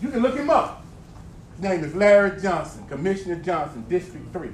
You 0.00 0.08
can 0.08 0.20
look 0.20 0.36
him 0.36 0.50
up. 0.50 0.84
His 1.52 1.62
name 1.62 1.84
is 1.84 1.94
Larry 1.94 2.40
Johnson, 2.40 2.86
Commissioner 2.88 3.36
Johnson, 3.36 3.84
District 3.88 4.32
3. 4.32 4.50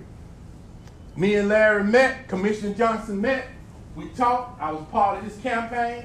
Me 1.18 1.34
and 1.34 1.48
Larry 1.48 1.82
met, 1.82 2.28
Commissioner 2.28 2.74
Johnson 2.74 3.20
met. 3.20 3.48
We 3.96 4.06
talked. 4.10 4.62
I 4.62 4.70
was 4.70 4.84
part 4.92 5.18
of 5.18 5.24
his 5.24 5.36
campaign. 5.38 6.04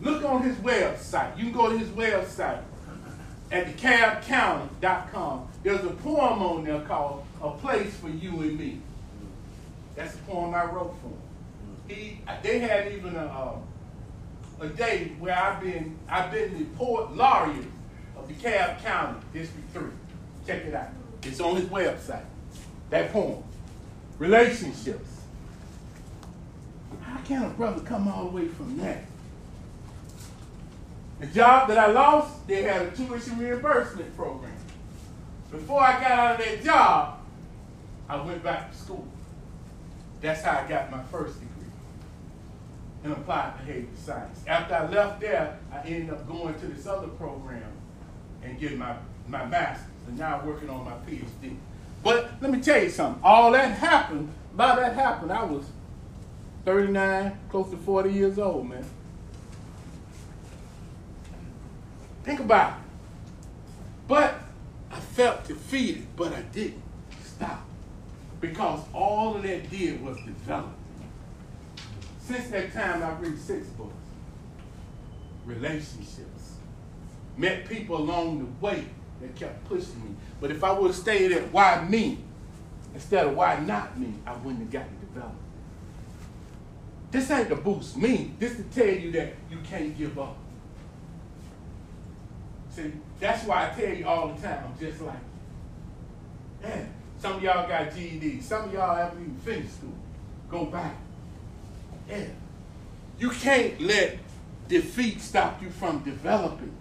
Look 0.00 0.24
on 0.24 0.42
his 0.42 0.56
website. 0.56 1.36
You 1.36 1.44
can 1.44 1.52
go 1.52 1.68
to 1.68 1.76
his 1.76 1.90
website 1.90 2.62
at 3.50 3.76
dekalbcounty.com. 3.76 5.48
There's 5.62 5.84
a 5.84 5.90
poem 5.90 6.42
on 6.42 6.64
there 6.64 6.80
called 6.80 7.26
A 7.42 7.50
Place 7.50 7.94
for 7.96 8.08
You 8.08 8.40
and 8.40 8.58
Me. 8.58 8.80
That's 9.96 10.14
the 10.14 10.22
poem 10.22 10.54
I 10.54 10.64
wrote 10.64 10.96
for 11.02 11.08
him. 11.08 11.18
He, 11.86 12.20
they 12.42 12.58
had 12.60 12.90
even 12.90 13.14
a, 13.14 13.26
uh, 13.26 14.64
a 14.64 14.68
day 14.68 15.12
where 15.18 15.36
I've 15.36 15.60
been, 15.60 15.98
I've 16.08 16.32
been 16.32 16.58
the 16.58 16.64
poet 16.78 17.14
laureate 17.14 17.66
of 18.16 18.26
DeKalb 18.30 18.82
County, 18.82 19.20
District 19.34 19.74
3. 19.74 19.82
Check 20.46 20.64
it 20.64 20.74
out. 20.74 20.88
It's 21.22 21.38
on 21.38 21.56
his 21.56 21.66
website. 21.66 22.24
That 22.88 23.12
poem. 23.12 23.44
Relationships. 24.18 25.20
How 27.00 27.18
can 27.24 27.44
a 27.44 27.48
brother 27.50 27.82
come 27.82 28.08
all 28.08 28.26
the 28.26 28.36
way 28.36 28.48
from 28.48 28.76
that? 28.78 29.04
The 31.20 31.26
job 31.26 31.68
that 31.68 31.78
I 31.78 31.86
lost, 31.86 32.46
they 32.48 32.62
had 32.62 32.82
a 32.82 32.90
tuition 32.90 33.38
reimbursement 33.38 34.16
program. 34.16 34.52
Before 35.50 35.80
I 35.80 36.00
got 36.00 36.10
out 36.12 36.40
of 36.40 36.44
that 36.44 36.64
job, 36.64 37.20
I 38.08 38.20
went 38.22 38.42
back 38.42 38.72
to 38.72 38.76
school. 38.76 39.06
That's 40.20 40.42
how 40.42 40.60
I 40.64 40.68
got 40.68 40.90
my 40.90 41.02
first 41.04 41.34
degree 41.34 41.52
in 43.04 43.12
applied 43.12 43.58
behavior 43.58 43.88
science. 43.96 44.40
After 44.46 44.74
I 44.74 44.88
left 44.88 45.20
there, 45.20 45.58
I 45.72 45.80
ended 45.86 46.10
up 46.10 46.26
going 46.26 46.54
to 46.60 46.66
this 46.66 46.86
other 46.86 47.08
program 47.08 47.72
and 48.42 48.58
getting 48.58 48.78
my, 48.78 48.96
my 49.26 49.44
master's, 49.44 49.88
and 50.08 50.18
now 50.18 50.38
I'm 50.38 50.46
working 50.46 50.70
on 50.70 50.84
my 50.84 50.92
PhD. 51.08 51.56
But 52.02 52.32
let 52.40 52.50
me 52.50 52.60
tell 52.60 52.82
you 52.82 52.90
something. 52.90 53.22
All 53.22 53.52
that 53.52 53.78
happened, 53.78 54.28
by 54.56 54.76
that 54.76 54.94
happened, 54.94 55.32
I 55.32 55.44
was 55.44 55.64
39, 56.64 57.38
close 57.48 57.70
to 57.70 57.76
40 57.76 58.12
years 58.12 58.38
old, 58.38 58.68
man. 58.68 58.84
Think 62.24 62.40
about 62.40 62.72
it. 62.72 62.84
But 64.08 64.34
I 64.90 65.00
felt 65.00 65.46
defeated, 65.46 66.06
but 66.16 66.32
I 66.32 66.42
didn't 66.42 66.82
stop. 67.24 67.64
Because 68.40 68.80
all 68.92 69.36
of 69.36 69.42
that 69.42 69.70
did 69.70 70.04
was 70.04 70.16
develop. 70.18 70.72
Since 72.20 72.48
that 72.50 72.72
time, 72.72 73.02
I've 73.02 73.20
read 73.20 73.38
six 73.38 73.66
books. 73.68 73.94
Relationships. 75.44 76.56
Met 77.36 77.68
people 77.68 77.96
along 77.96 78.38
the 78.40 78.66
way 78.66 78.84
that 79.22 79.34
kept 79.36 79.64
pushing 79.64 80.04
me. 80.04 80.14
But 80.40 80.50
if 80.50 80.62
I 80.62 80.72
would 80.72 80.88
have 80.88 80.96
stayed 80.96 81.32
at 81.32 81.52
why 81.52 81.86
me 81.88 82.18
instead 82.94 83.26
of 83.26 83.36
why 83.36 83.58
not 83.60 83.98
me, 83.98 84.14
I 84.26 84.34
wouldn't 84.34 84.58
have 84.60 84.70
gotten 84.70 84.98
developed. 85.00 85.36
This 87.10 87.30
ain't 87.30 87.48
to 87.48 87.56
boost 87.56 87.96
me. 87.96 88.32
This 88.38 88.56
to 88.56 88.62
tell 88.64 88.86
you 88.86 89.10
that 89.12 89.34
you 89.50 89.58
can't 89.64 89.96
give 89.96 90.18
up. 90.18 90.36
See, 92.70 92.92
that's 93.20 93.44
why 93.44 93.70
I 93.70 93.80
tell 93.80 93.94
you 93.94 94.06
all 94.06 94.28
the 94.28 94.40
time, 94.40 94.64
I'm 94.66 94.78
just 94.78 95.00
like, 95.02 95.16
yeah, 96.62 96.84
some 97.18 97.34
of 97.34 97.42
y'all 97.42 97.68
got 97.68 97.94
GED. 97.94 98.40
Some 98.40 98.64
of 98.64 98.72
y'all 98.72 98.96
haven't 98.96 99.20
even 99.20 99.36
finished 99.36 99.76
school. 99.76 99.92
Go 100.50 100.64
back. 100.66 100.96
Yeah. 102.08 102.24
You 103.18 103.30
can't 103.30 103.80
let 103.80 104.18
defeat 104.68 105.20
stop 105.20 105.62
you 105.62 105.70
from 105.70 106.00
developing. 106.00 106.72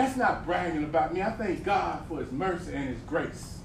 That's 0.00 0.16
not 0.16 0.46
bragging 0.46 0.82
about 0.82 1.12
me. 1.12 1.20
I 1.20 1.30
thank 1.32 1.62
God 1.62 2.02
for 2.08 2.20
his 2.20 2.32
mercy 2.32 2.72
and 2.72 2.88
his 2.88 3.00
grace. 3.00 3.58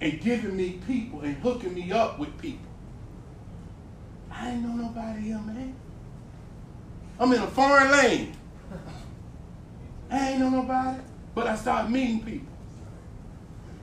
And 0.00 0.20
giving 0.20 0.56
me 0.56 0.80
people 0.88 1.20
and 1.20 1.36
hooking 1.36 1.72
me 1.72 1.92
up 1.92 2.18
with 2.18 2.36
people. 2.36 2.66
I 4.28 4.50
ain't 4.50 4.62
know 4.62 4.74
nobody 4.74 5.20
here, 5.20 5.38
man. 5.38 5.76
I'm 7.20 7.32
in 7.32 7.40
a 7.40 7.46
foreign 7.46 7.92
land. 7.92 8.36
I 10.10 10.30
ain't 10.30 10.40
know 10.40 10.48
nobody. 10.48 11.00
But 11.32 11.46
I 11.46 11.54
started 11.54 11.92
meeting 11.92 12.24
people. 12.24 12.52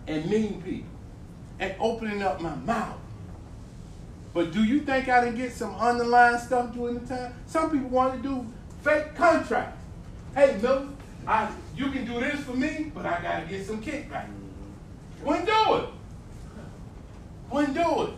And 0.07 0.29
meeting 0.29 0.61
people. 0.61 0.91
And 1.61 1.73
opening 1.79 2.21
up 2.23 2.41
my 2.41 2.55
mouth. 2.55 2.99
But 4.33 4.51
do 4.51 4.65
you 4.65 4.81
think 4.81 5.07
I 5.07 5.23
didn't 5.23 5.37
get 5.37 5.53
some 5.53 5.75
underlying 5.75 6.39
stuff 6.39 6.73
during 6.73 6.99
the 6.99 7.07
time? 7.07 7.33
Some 7.45 7.71
people 7.71 7.87
want 7.87 8.21
to 8.21 8.27
do 8.27 8.45
fake 8.81 9.15
contracts. 9.15 9.77
Hey, 10.35 10.57
Milton, 10.61 10.90
I, 11.27 11.51
you 11.75 11.89
can 11.91 12.05
do 12.05 12.19
this 12.19 12.39
for 12.41 12.53
me, 12.53 12.91
but 12.93 13.05
I 13.05 13.21
got 13.21 13.41
to 13.41 13.45
get 13.47 13.65
some 13.65 13.81
kickback. 13.81 14.27
Wouldn't 15.23 15.45
do 15.45 15.75
it. 15.75 15.89
Wouldn't 17.51 17.73
do 17.73 18.03
it. 18.03 18.13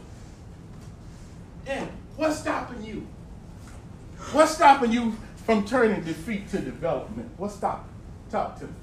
Yeah, 1.66 1.86
what's 2.16 2.40
stopping 2.40 2.84
you? 2.84 3.08
What's 4.32 4.56
stopping 4.56 4.92
you 4.92 5.16
from 5.46 5.66
turning 5.66 6.04
defeat 6.04 6.50
to 6.50 6.60
development? 6.60 7.30
What's 7.38 7.56
stopping? 7.56 7.90
Talk 8.30 8.58
to 8.60 8.66
me. 8.66 8.74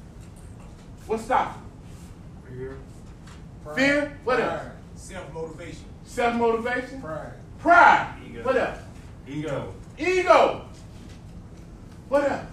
What's 1.07 1.25
stopping? 1.25 1.63
Fear. 2.49 2.77
Fear? 3.75 4.19
What 4.25 4.41
else? 4.41 4.63
Self 4.97 5.33
motivation. 5.33 5.85
Self 6.05 6.35
motivation? 6.37 7.01
Pride. 7.01 7.33
Pride. 7.59 8.15
Ego. 8.29 8.43
What 8.43 8.57
else? 8.57 8.79
Ego. 9.27 9.75
Ego. 9.99 10.65
What 12.09 12.31
else? 12.31 12.47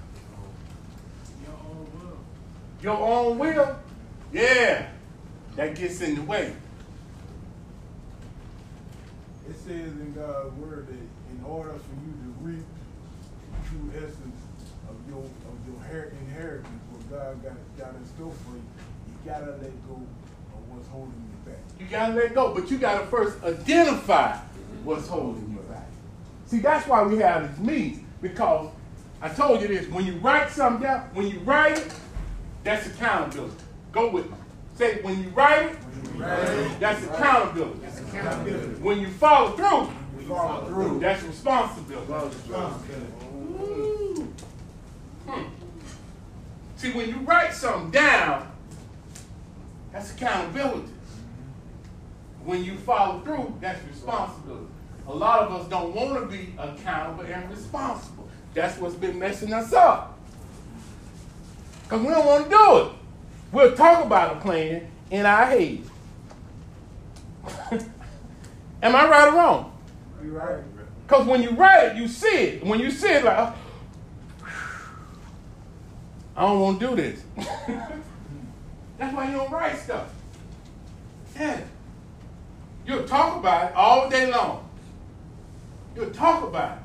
Your 2.82 2.98
own 2.98 3.38
will. 3.38 3.54
Your 3.54 3.62
own 3.62 3.68
will? 3.68 3.80
Yeah. 4.34 4.90
That 5.56 5.76
gets 5.76 6.02
in 6.02 6.16
the 6.16 6.22
way. 6.22 6.54
It 9.50 9.56
says 9.56 9.92
in 9.92 10.14
God's 10.14 10.54
word 10.58 10.88
that 10.88 10.94
in 10.94 11.44
order 11.46 11.70
for 11.70 11.96
you 12.06 12.12
to 12.12 12.34
reap 12.42 12.66
the 13.54 13.70
true 13.70 13.92
essence 13.96 14.42
of 14.90 14.96
your 15.10 15.24
of 15.24 15.58
your 15.66 16.04
inheritance, 16.04 16.68
what 16.92 17.10
God 17.10 17.44
got 17.44 17.54
got 17.78 17.96
in 17.96 18.06
store 18.06 18.32
for 18.32 18.52
you, 18.52 18.64
you 19.08 19.16
gotta 19.26 19.52
let 19.52 19.88
go 19.88 19.96
of 19.96 20.70
what's 20.70 20.88
holding 20.90 21.14
you 21.14 21.52
back. 21.52 21.62
You 21.80 21.86
gotta 21.88 22.14
let 22.14 22.36
go, 22.36 22.54
but 22.54 22.70
you 22.70 22.78
gotta 22.78 23.06
first 23.08 23.42
identify 23.44 24.38
what's 24.84 25.08
holding 25.08 25.50
you 25.52 25.74
back. 25.74 25.88
See, 26.46 26.60
that's 26.60 26.88
why 26.88 27.04
we 27.04 27.18
have 27.18 27.58
these 27.58 27.66
meetings, 27.66 28.04
because 28.22 28.70
I 29.22 29.30
told 29.30 29.62
you 29.62 29.68
this, 29.70 29.88
when 29.88 30.06
you 30.06 30.14
write 30.18 30.52
something 30.52 30.84
down, 30.84 31.10
when 31.14 31.28
you 31.28 31.40
write 31.40 31.78
it, 31.78 31.94
that's 32.68 32.86
accountability. 32.88 33.56
Go 33.94 34.10
with 34.12 34.30
me. 34.30 34.36
Say, 34.76 35.02
when 35.02 35.24
you 35.24 35.30
write 35.30 35.72
it, 35.72 36.80
that's 36.82 37.02
accountability. 37.06 37.80
When 38.82 39.00
you 39.00 39.08
follow 39.08 39.52
through, 39.56 39.90
Follow 40.28 40.66
through. 40.66 41.00
that's 41.00 41.24
responsibility. 41.24 42.12
Ooh. 43.34 44.34
Hmm. 45.26 45.44
See, 46.76 46.92
when 46.92 47.08
you 47.08 47.16
write 47.20 47.54
something 47.54 47.90
down, 47.90 48.52
that's 49.94 50.12
accountability. 50.14 50.92
When 52.44 52.66
you 52.66 52.76
follow 52.80 53.22
through, 53.22 53.56
that's 53.62 53.82
responsibility. 53.88 54.66
A 55.08 55.14
lot 55.14 55.40
of 55.40 55.54
us 55.54 55.70
don't 55.70 55.96
want 55.96 56.20
to 56.20 56.26
be 56.38 56.54
accountable 56.58 57.24
and 57.32 57.50
responsible. 57.50 58.28
That's 58.54 58.78
what's 58.78 58.96
been 58.96 59.18
messing 59.18 59.54
us 59.54 59.72
up. 59.72 60.17
Because 61.88 62.06
we 62.06 62.10
don't 62.10 62.26
want 62.26 62.44
to 62.44 62.50
do 62.50 62.78
it. 62.80 62.92
We'll 63.54 63.74
talk 63.74 64.04
about 64.04 64.36
a 64.36 64.40
plan 64.42 64.92
in 65.10 65.26
our 65.26 65.46
head. 65.46 65.80
Am 68.84 68.94
I 68.94 69.08
right 69.08 69.30
or 69.30 69.38
wrong? 69.38 69.78
You're 70.22 70.34
right. 70.34 70.64
Because 71.08 71.26
when 71.26 71.42
you 71.42 71.52
write 71.52 71.92
it, 71.92 71.96
you 71.96 72.10
see 72.10 72.28
it. 72.28 72.66
When 72.66 72.82
you 72.82 72.92
see 72.92 73.08
it, 73.08 73.24
like, 73.24 73.38
oh, 73.38 73.56
I 76.36 76.42
don't 76.42 76.60
want 76.60 76.80
to 76.82 76.88
do 76.90 76.96
this. 76.98 77.24
That's 78.98 79.16
why 79.16 79.32
you 79.32 79.38
don't 79.38 79.50
write 79.50 79.78
stuff. 79.78 80.14
Yeah. 81.40 81.62
You'll 82.86 83.08
talk 83.08 83.38
about 83.38 83.72
it 83.72 83.76
all 83.78 84.10
day 84.10 84.30
long. 84.30 84.70
You'll 85.96 86.12
talk 86.12 86.44
about 86.44 86.80
it, 86.80 86.84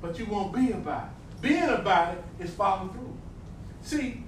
but 0.00 0.16
you 0.20 0.26
won't 0.26 0.54
be 0.54 0.70
about 0.70 1.04
it. 1.04 1.42
Being 1.42 1.68
about 1.68 2.14
it 2.14 2.24
is 2.38 2.50
following 2.54 2.90
through. 2.90 3.09
See, 3.90 4.22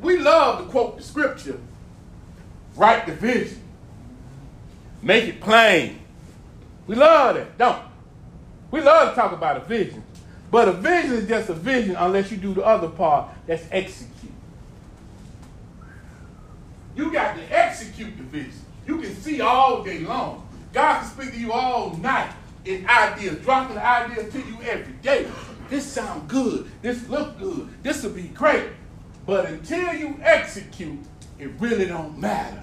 we 0.00 0.16
love 0.18 0.64
to 0.64 0.70
quote 0.70 0.96
the 0.96 1.02
scripture, 1.02 1.60
write 2.74 3.04
the 3.04 3.12
vision, 3.12 3.60
make 5.02 5.24
it 5.24 5.42
plain. 5.42 6.00
We 6.86 6.94
love 6.94 7.36
that, 7.36 7.58
don't 7.58 7.82
we? 8.70 8.78
We 8.80 8.86
love 8.86 9.10
to 9.10 9.14
talk 9.14 9.32
about 9.32 9.58
a 9.58 9.60
vision. 9.60 10.02
But 10.50 10.68
a 10.68 10.72
vision 10.72 11.12
is 11.12 11.28
just 11.28 11.50
a 11.50 11.52
vision 11.52 11.96
unless 11.96 12.30
you 12.30 12.38
do 12.38 12.54
the 12.54 12.64
other 12.64 12.88
part 12.88 13.28
that's 13.46 13.66
execute. 13.70 14.32
You 16.96 17.12
got 17.12 17.36
to 17.36 17.42
execute 17.54 18.16
the 18.16 18.22
vision. 18.22 18.62
You 18.86 19.02
can 19.02 19.14
see 19.16 19.42
all 19.42 19.84
day 19.84 19.98
long. 19.98 20.48
God 20.72 21.00
can 21.00 21.10
speak 21.10 21.32
to 21.32 21.38
you 21.38 21.52
all 21.52 21.94
night 21.98 22.32
in 22.64 22.88
ideas, 22.88 23.36
dropping 23.44 23.76
ideas 23.76 24.32
to 24.32 24.38
you 24.38 24.56
every 24.62 24.94
day. 25.02 25.26
This 25.68 25.84
sound 25.84 26.26
good. 26.26 26.70
This 26.80 27.06
look 27.10 27.38
good. 27.38 27.68
This 27.82 28.02
will 28.02 28.12
be 28.12 28.28
great. 28.28 28.64
But 29.26 29.46
until 29.46 29.94
you 29.94 30.18
execute, 30.22 30.98
it 31.38 31.50
really 31.58 31.86
don't 31.86 32.18
matter. 32.18 32.62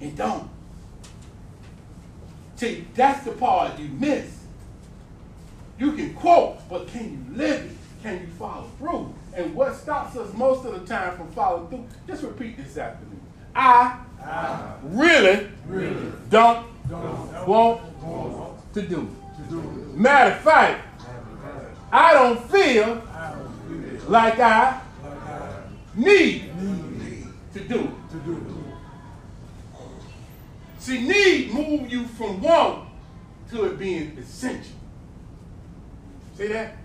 It 0.00 0.16
don't. 0.16 0.48
See, 2.56 2.86
that's 2.94 3.24
the 3.24 3.32
part 3.32 3.78
you 3.78 3.88
miss. 3.88 4.38
You 5.78 5.92
can 5.92 6.14
quote, 6.14 6.58
but 6.68 6.86
can 6.86 7.10
you 7.12 7.36
live 7.36 7.64
it? 7.64 7.76
Can 8.02 8.20
you 8.20 8.26
follow 8.38 8.68
through? 8.78 9.14
And 9.34 9.54
what 9.54 9.74
stops 9.76 10.16
us 10.16 10.32
most 10.34 10.64
of 10.66 10.72
the 10.72 10.86
time 10.86 11.16
from 11.16 11.30
following 11.32 11.68
through? 11.68 11.86
Just 12.06 12.22
repeat 12.24 12.56
this 12.56 12.76
after 12.76 13.04
me. 13.06 13.16
I, 13.54 13.98
really, 14.82 15.48
really 15.66 16.12
don't, 16.30 16.66
don't 16.88 17.36
want 17.36 18.74
to 18.74 18.82
do 18.82 19.00
it. 19.00 19.94
Matter 19.94 20.34
of 20.34 20.40
fact, 20.40 20.91
I 21.92 22.14
don't 22.14 22.50
feel 22.50 23.02
like 24.08 24.40
I 24.40 24.80
need 25.94 26.50
to 27.52 27.60
do. 27.60 27.94
To 28.10 28.16
do 28.24 28.62
See, 30.78 31.06
need 31.06 31.52
move 31.52 31.92
you 31.92 32.06
from 32.06 32.40
want 32.42 32.88
to 33.50 33.64
it 33.66 33.78
being 33.78 34.16
essential. 34.18 34.74
See 36.36 36.48
that? 36.48 36.76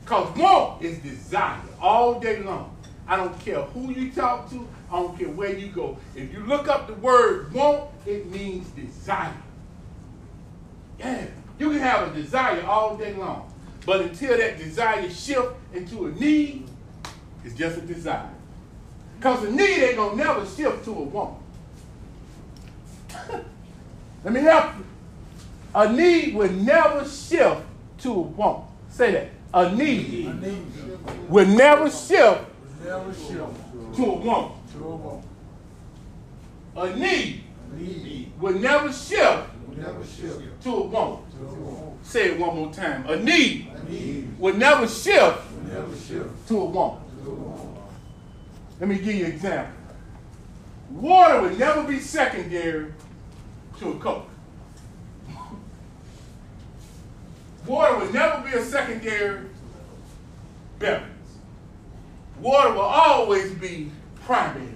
Because 0.00 0.36
want 0.36 0.82
is 0.82 0.98
desire 0.98 1.60
all 1.80 2.18
day 2.18 2.40
long. 2.40 2.74
I 3.06 3.16
don't 3.16 3.38
care 3.40 3.60
who 3.62 3.92
you 3.92 4.10
talk 4.10 4.50
to, 4.50 4.66
I 4.90 4.96
don't 4.96 5.16
care 5.18 5.28
where 5.28 5.54
you 5.54 5.68
go. 5.68 5.98
If 6.16 6.32
you 6.32 6.40
look 6.40 6.68
up 6.68 6.86
the 6.86 6.94
word 6.94 7.52
want, 7.52 7.90
it 8.06 8.26
means 8.30 8.66
desire. 8.70 9.34
Yeah, 10.98 11.26
you 11.58 11.70
can 11.70 11.78
have 11.78 12.10
a 12.10 12.14
desire 12.14 12.64
all 12.64 12.96
day 12.96 13.12
long. 13.12 13.52
But 13.88 14.02
until 14.02 14.36
that 14.36 14.58
desire 14.58 15.08
shift 15.08 15.48
into 15.72 16.04
a 16.04 16.10
need, 16.10 16.68
it's 17.42 17.54
just 17.54 17.78
a 17.78 17.80
desire. 17.80 18.28
Because 19.16 19.44
a 19.44 19.50
need 19.50 19.82
ain't 19.82 19.96
gonna 19.96 20.14
never 20.14 20.44
shift 20.44 20.84
to 20.84 20.90
a 20.90 21.02
want. 21.04 21.38
Let 24.24 24.34
me 24.34 24.40
help 24.40 24.76
you. 24.76 24.84
A 25.74 25.90
need 25.90 26.34
will 26.34 26.52
never 26.52 27.02
shift 27.08 27.62
to 28.00 28.12
a 28.12 28.20
want. 28.20 28.66
Say 28.90 29.12
that. 29.12 29.30
A 29.54 29.74
need 29.74 30.26
it. 30.26 30.34
Need 30.34 30.66
will 31.30 31.46
never 31.46 31.88
shift 31.90 32.44
never 32.84 33.14
shift 33.14 33.96
to 33.96 34.04
a 34.04 34.14
want. 34.16 34.70
to 34.72 34.84
a 34.84 34.96
want. 34.96 35.24
A 36.76 36.94
need 36.94 37.42
Need 37.72 38.32
will 38.38 38.52
never 38.52 38.92
shift 38.92 39.48
never 39.78 40.04
shift 40.04 40.62
to 40.62 40.74
a 40.74 40.82
want. 40.82 41.27
A. 41.46 42.04
Say 42.06 42.30
it 42.32 42.38
one 42.38 42.56
more 42.56 42.72
time. 42.72 43.06
A 43.08 43.16
need 43.16 43.68
Need 43.88 44.38
will 44.38 44.54
never 44.54 44.86
shift 44.88 45.42
never 45.68 45.94
shift 45.96 46.48
to 46.48 46.60
a 46.60 46.64
want. 46.64 47.02
to 47.24 47.30
a 47.30 47.34
want. 47.34 47.78
Let 48.80 48.88
me 48.88 48.96
give 48.96 49.14
you 49.14 49.26
an 49.26 49.32
example. 49.32 49.74
Water 50.90 51.42
will 51.42 51.56
never 51.56 51.82
be 51.82 51.98
secondary 52.00 52.92
to 53.78 53.90
a 53.90 53.98
Coke. 53.98 54.28
Water 57.66 57.98
will 57.98 58.12
never 58.12 58.42
be 58.48 58.56
a 58.56 58.62
secondary 58.64 59.42
beverage. 60.78 61.12
Water 62.40 62.72
will 62.72 62.80
always 62.80 63.52
be 63.52 63.90
primary. 64.24 64.68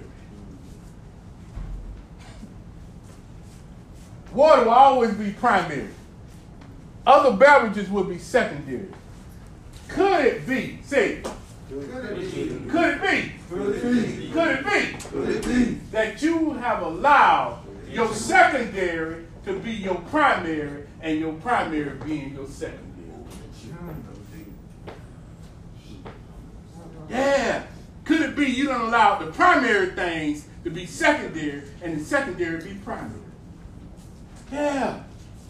Water 4.35 4.65
will 4.65 4.73
always 4.73 5.15
be 5.15 5.31
primary. 5.33 5.89
Other 7.07 7.37
beverages 7.37 7.91
would 7.91 8.09
be 8.09 8.19
secondary. 8.19 8.87
Could 9.89 10.25
it 10.25 10.47
be, 10.47 10.79
be, 10.91 11.23
Could 11.69 12.05
it 12.05 12.23
be? 12.23 12.69
could 12.69 12.89
it 12.91 13.03
be 13.03 13.33
Could 15.11 15.29
it 15.29 15.45
be? 15.45 15.75
that 15.91 16.23
you 16.23 16.53
have 16.55 16.83
allowed 16.83 17.65
your 17.91 18.13
secondary 18.15 19.25
to 19.45 19.59
be 19.59 19.73
your 19.73 19.97
primary 19.97 20.85
and 21.01 21.19
your 21.19 21.33
primary 21.35 21.97
being 22.05 22.35
your 22.35 22.47
secondary. 22.47 22.89
Yeah. 27.11 27.65
Could 28.05 28.23
it 28.23 28.37
be 28.37 28.47
you 28.47 28.67
don't 28.67 28.83
allow 28.83 29.19
the 29.19 29.31
primary 29.33 29.91
things 29.91 30.47
to 30.65 30.71
be 30.71 30.87
secondary 30.87 31.63
and 31.83 32.01
the 32.01 32.05
secondary 32.05 32.63
be 32.63 32.75
primary? 32.77 33.11
Yeah. 34.51 35.03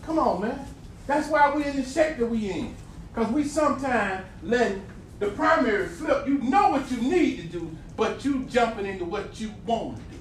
Come 0.05 0.19
on, 0.19 0.41
man. 0.43 0.67
That's 1.07 1.29
why 1.29 1.55
we're 1.55 1.67
in 1.67 1.77
the 1.77 1.85
shape 1.85 2.19
that 2.19 2.27
we 2.27 2.51
in. 2.51 2.75
Because 3.13 3.33
we 3.33 3.45
sometimes 3.45 4.25
let 4.43 4.79
the 5.19 5.29
primary 5.29 5.89
slip. 5.89 6.27
You 6.27 6.39
know 6.39 6.71
what 6.71 6.91
you 6.91 7.01
need 7.01 7.37
to 7.39 7.59
do, 7.59 7.77
but 7.97 8.25
you 8.25 8.45
jumping 8.45 8.87
into 8.87 9.05
what 9.05 9.39
you 9.41 9.53
want 9.67 9.97
to 9.97 10.03
do. 10.03 10.19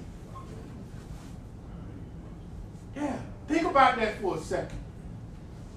Yeah, 2.96 3.18
think 3.48 3.66
about 3.66 3.98
that 3.98 4.20
for 4.20 4.36
a 4.36 4.40
second. 4.40 4.78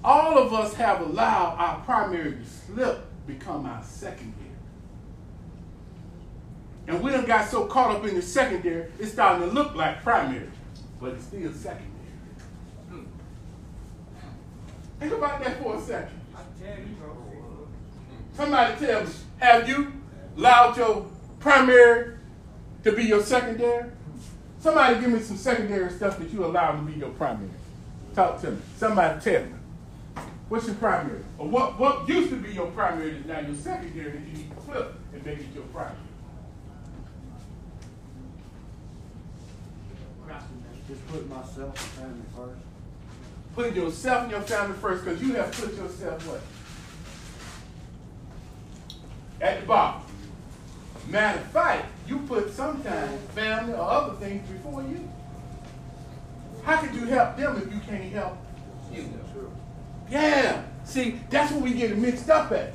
All 0.04 0.38
of 0.38 0.52
us 0.52 0.74
have 0.74 1.00
allowed 1.00 1.56
our 1.58 1.80
primary 1.80 2.32
to 2.32 2.44
slip 2.44 3.06
become 3.26 3.66
our 3.66 3.82
secondary. 3.82 4.32
And 6.86 7.02
we 7.02 7.10
done 7.10 7.26
got 7.26 7.48
so 7.48 7.66
caught 7.66 7.96
up 7.96 8.06
in 8.06 8.14
the 8.14 8.22
secondary, 8.22 8.92
it's 8.98 9.12
starting 9.12 9.48
to 9.48 9.52
look 9.52 9.74
like 9.74 10.02
primary, 10.02 10.48
but 11.00 11.14
it's 11.14 11.24
still 11.24 11.52
secondary. 11.52 11.90
Hmm. 12.88 13.02
Think 14.98 15.12
about 15.12 15.44
that 15.44 15.62
for 15.62 15.76
a 15.76 15.80
second. 15.80 16.20
I 16.34 16.40
tell 16.62 16.78
you, 16.78 16.94
bro. 17.00 17.68
Somebody 18.34 18.86
tell 18.86 19.04
me, 19.04 19.10
have 19.38 19.68
you 19.68 19.92
allowed 20.36 20.76
your 20.76 21.06
primary 21.38 22.16
to 22.84 22.92
be 22.92 23.04
your 23.04 23.22
secondary? 23.22 23.90
Somebody 24.60 25.00
give 25.00 25.10
me 25.10 25.20
some 25.20 25.36
secondary 25.36 25.90
stuff 25.90 26.18
that 26.18 26.32
you 26.32 26.44
allow 26.44 26.72
to 26.72 26.82
be 26.82 26.94
your 26.94 27.10
primary. 27.10 27.50
Talk 28.14 28.40
to 28.40 28.52
me. 28.52 28.58
Somebody 28.76 29.20
tell 29.20 29.42
me. 29.44 29.52
What's 30.48 30.66
your 30.66 30.76
primary? 30.76 31.22
Or 31.38 31.48
what, 31.48 31.78
what 31.78 32.08
used 32.08 32.30
to 32.30 32.36
be 32.36 32.52
your 32.52 32.68
primary 32.68 33.10
is 33.10 33.26
now 33.26 33.40
your 33.40 33.54
secondary 33.54 34.12
that 34.12 34.20
you 34.20 34.32
need 34.32 34.50
to 34.50 34.56
flip 34.62 34.94
and 35.12 35.26
make 35.26 35.38
it 35.38 35.46
your 35.54 35.64
primary? 35.64 35.96
Just 40.88 41.06
put 41.08 41.28
myself 41.28 41.68
and 41.68 41.76
family 41.76 42.22
first. 42.36 42.65
Putting 43.56 43.74
yourself 43.74 44.24
and 44.24 44.30
your 44.32 44.42
family 44.42 44.76
first 44.76 45.02
because 45.02 45.22
you 45.22 45.32
have 45.32 45.50
put 45.50 45.74
yourself 45.74 46.26
what? 46.26 46.42
At 49.40 49.60
the 49.60 49.66
bottom. 49.66 50.02
Matter 51.08 51.38
of 51.38 51.46
fact, 51.46 51.86
you 52.06 52.18
put 52.18 52.52
sometimes 52.52 53.18
family 53.30 53.72
or 53.72 53.80
other 53.80 54.14
things 54.16 54.46
before 54.46 54.82
you. 54.82 55.08
How 56.64 56.82
could 56.82 56.94
you 56.94 57.06
help 57.06 57.38
them 57.38 57.56
if 57.56 57.72
you 57.72 57.80
can't 57.80 58.12
help 58.12 58.36
you? 58.92 59.08
Yeah. 60.10 60.62
See, 60.84 61.18
that's 61.30 61.50
what 61.50 61.62
we 61.62 61.72
get 61.72 61.96
mixed 61.96 62.28
up 62.28 62.52
at. 62.52 62.74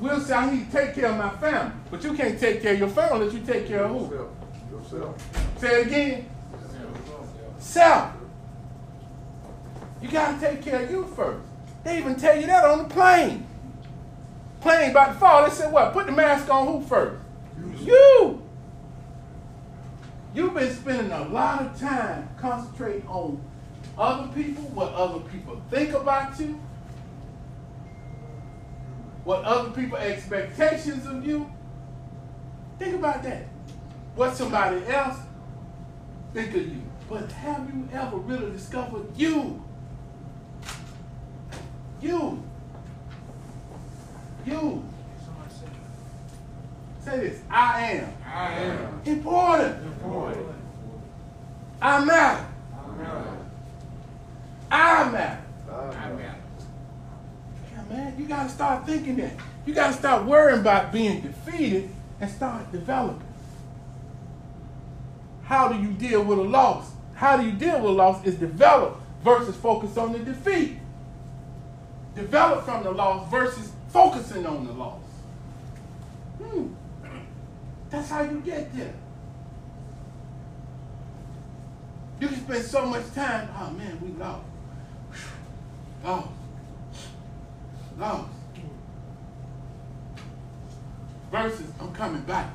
We'll 0.00 0.20
say, 0.20 0.32
I 0.32 0.54
need 0.54 0.70
to 0.70 0.72
take 0.72 0.94
care 0.94 1.10
of 1.10 1.18
my 1.18 1.28
family. 1.36 1.74
But 1.90 2.02
you 2.02 2.14
can't 2.14 2.40
take 2.40 2.62
care 2.62 2.72
of 2.72 2.78
your 2.78 2.88
family 2.88 3.26
unless 3.26 3.34
you 3.34 3.44
take 3.46 3.68
care 3.68 3.84
of 3.84 3.90
who? 3.90 4.14
Yourself. 4.14 4.30
Yourself. 4.70 5.60
Say 5.60 5.80
it 5.82 5.86
again. 5.86 6.28
Self. 7.58 8.15
You 10.00 10.08
gotta 10.08 10.38
take 10.40 10.62
care 10.62 10.84
of 10.84 10.90
you 10.90 11.04
first. 11.16 11.46
They 11.84 11.98
even 11.98 12.16
tell 12.16 12.38
you 12.38 12.46
that 12.46 12.64
on 12.64 12.78
the 12.78 12.84
plane. 12.94 13.46
Plane 14.60 14.90
about 14.90 15.14
to 15.14 15.18
fall. 15.20 15.44
They 15.44 15.54
said 15.54 15.72
what? 15.72 15.92
Put 15.92 16.06
the 16.06 16.12
mask 16.12 16.50
on 16.50 16.66
who 16.66 16.86
first? 16.86 17.22
You. 17.78 18.42
You've 20.34 20.52
been 20.52 20.74
spending 20.74 21.12
a 21.12 21.28
lot 21.28 21.62
of 21.62 21.80
time 21.80 22.28
concentrating 22.36 23.06
on 23.08 23.40
other 23.96 24.28
people, 24.34 24.64
what 24.64 24.92
other 24.92 25.20
people 25.20 25.60
think 25.70 25.94
about 25.94 26.38
you, 26.38 26.60
what 29.24 29.44
other 29.44 29.70
people 29.70 29.96
expectations 29.96 31.06
of 31.06 31.26
you. 31.26 31.50
Think 32.78 32.96
about 32.96 33.22
that. 33.22 33.46
What 34.14 34.36
somebody 34.36 34.84
else 34.86 35.16
think 36.34 36.54
of 36.54 36.66
you. 36.66 36.82
But 37.08 37.32
have 37.32 37.68
you 37.72 37.88
ever 37.92 38.16
really 38.18 38.50
discovered 38.50 39.06
you? 39.16 39.62
You. 42.00 42.42
You. 44.44 44.84
Say 47.00 47.18
this. 47.20 47.40
I 47.50 47.82
am. 47.92 48.12
I 48.26 48.52
am 48.52 49.00
Important. 49.04 49.82
important. 50.02 50.46
I 51.80 52.04
matter. 52.04 52.46
I 54.70 55.02
am. 55.02 55.08
I 55.08 55.10
matter. 55.10 55.42
I 55.70 56.10
am. 56.10 56.18
Yeah, 56.18 57.84
man, 57.88 58.14
you 58.18 58.26
gotta 58.26 58.48
start 58.48 58.86
thinking 58.86 59.16
that. 59.16 59.32
You 59.64 59.74
gotta 59.74 59.92
start 59.92 60.24
worrying 60.26 60.60
about 60.60 60.92
being 60.92 61.20
defeated 61.20 61.90
and 62.20 62.30
start 62.30 62.70
developing. 62.72 63.22
How 65.44 65.68
do 65.68 65.80
you 65.80 65.92
deal 65.92 66.24
with 66.24 66.38
a 66.38 66.42
loss? 66.42 66.90
How 67.14 67.36
do 67.36 67.44
you 67.46 67.52
deal 67.52 67.76
with 67.80 67.90
a 67.90 67.94
loss 67.94 68.24
is 68.24 68.34
develop 68.34 69.00
versus 69.22 69.56
focus 69.56 69.96
on 69.96 70.12
the 70.12 70.18
defeat. 70.18 70.78
Develop 72.16 72.64
from 72.64 72.82
the 72.82 72.90
loss 72.90 73.30
versus 73.30 73.70
focusing 73.90 74.46
on 74.46 74.66
the 74.66 74.72
loss. 74.72 75.02
Hmm. 76.42 76.68
That's 77.90 78.08
how 78.08 78.22
you 78.22 78.40
get 78.40 78.74
there. 78.74 78.94
You 82.18 82.28
can 82.28 82.40
spend 82.40 82.64
so 82.64 82.86
much 82.86 83.12
time, 83.14 83.48
oh 83.58 83.70
man, 83.72 84.00
we 84.00 84.08
lost. 84.18 84.44
Lost. 86.02 86.28
Lost. 87.98 88.30
Versus, 91.30 91.66
I'm 91.78 91.92
coming 91.92 92.22
back. 92.22 92.50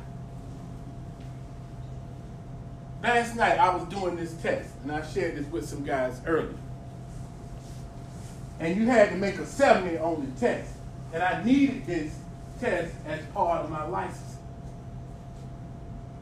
Last 3.04 3.36
night 3.36 3.60
I 3.60 3.76
was 3.76 3.88
doing 3.90 4.16
this 4.16 4.34
test, 4.42 4.70
and 4.82 4.92
I 4.92 5.06
shared 5.06 5.36
this 5.36 5.46
with 5.52 5.70
some 5.70 5.84
guys 5.84 6.20
earlier. 6.26 6.56
And 8.62 8.78
you 8.78 8.86
had 8.86 9.10
to 9.10 9.16
make 9.16 9.40
a 9.40 9.46
70 9.46 9.98
on 9.98 10.24
the 10.24 10.40
test. 10.40 10.72
And 11.12 11.24
I 11.24 11.44
needed 11.44 11.84
this 11.88 12.14
test 12.60 12.94
as 13.08 13.20
part 13.34 13.66
of 13.66 13.72
my 13.72 13.84
license. 13.86 14.38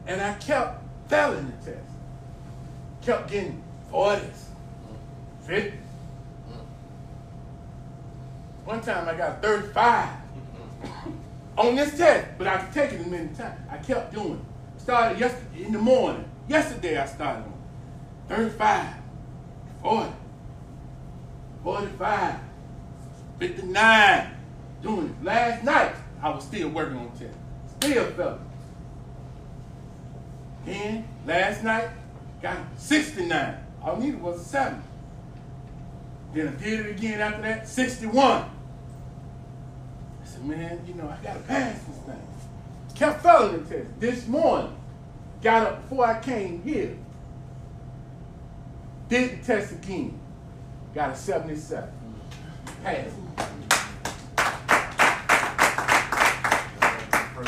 And 0.06 0.22
I 0.22 0.32
kept 0.34 0.82
failing 1.06 1.52
the 1.60 1.72
test. 1.72 1.86
Kept 3.02 3.30
getting 3.30 3.62
40s, 3.92 4.44
50. 5.42 5.78
One 8.64 8.80
time 8.80 9.06
I 9.06 9.14
got 9.14 9.42
35 9.42 10.08
on 11.58 11.74
this 11.74 11.98
test, 11.98 12.26
but 12.38 12.46
I 12.46 12.56
could 12.56 12.72
take 12.72 12.92
it 12.92 13.06
many 13.06 13.28
times. 13.34 13.60
I 13.70 13.76
kept 13.76 14.14
doing 14.14 14.32
it. 14.32 14.80
Started 14.80 15.20
yesterday 15.20 15.64
in 15.64 15.72
the 15.72 15.78
morning. 15.78 16.24
Yesterday 16.48 16.96
I 16.96 17.04
started 17.04 17.44
on 17.44 17.52
35, 18.28 18.94
40, 19.82 20.12
45, 21.64 22.36
59. 23.38 24.36
Doing 24.82 25.06
it. 25.08 25.24
Last 25.24 25.64
night 25.64 25.94
I 26.22 26.30
was 26.30 26.44
still 26.44 26.68
working 26.70 26.96
on 26.96 27.10
test. 27.10 27.36
Still 27.78 28.04
felt 28.12 28.40
it. 28.40 28.46
Then 30.66 31.08
last 31.26 31.64
night 31.64 31.90
got 32.40 32.58
69. 32.76 33.56
All 33.82 33.96
I 33.96 33.98
needed 33.98 34.22
was 34.22 34.40
a 34.40 34.44
7. 34.44 34.82
Then 36.34 36.48
I 36.48 36.50
did 36.52 36.86
it 36.86 36.90
again 36.96 37.20
after 37.20 37.42
that, 37.42 37.68
61. 37.68 38.24
I 38.24 38.50
said, 40.24 40.44
man, 40.44 40.80
you 40.86 40.94
know, 40.94 41.08
I 41.08 41.22
gotta 41.24 41.40
pass 41.40 41.82
this 41.82 41.96
thing. 41.98 42.22
Kept 42.94 43.22
failing 43.22 43.64
the 43.64 43.76
test. 43.76 44.00
This 44.00 44.26
morning, 44.26 44.76
got 45.42 45.66
up 45.66 45.82
before 45.82 46.06
I 46.06 46.20
came 46.20 46.62
here. 46.62 46.96
Did 49.08 49.40
the 49.40 49.44
test 49.44 49.72
again. 49.72 50.19
Got 50.94 51.10
a 51.10 51.16
77. 51.16 51.88
Passed. 52.82 53.14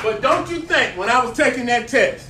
But 0.03 0.21
don't 0.21 0.51
you 0.51 0.61
think 0.61 0.99
when 0.99 1.09
I 1.09 1.25
was 1.25 1.37
taking 1.37 1.67
that 1.67 1.87
test, 1.87 2.29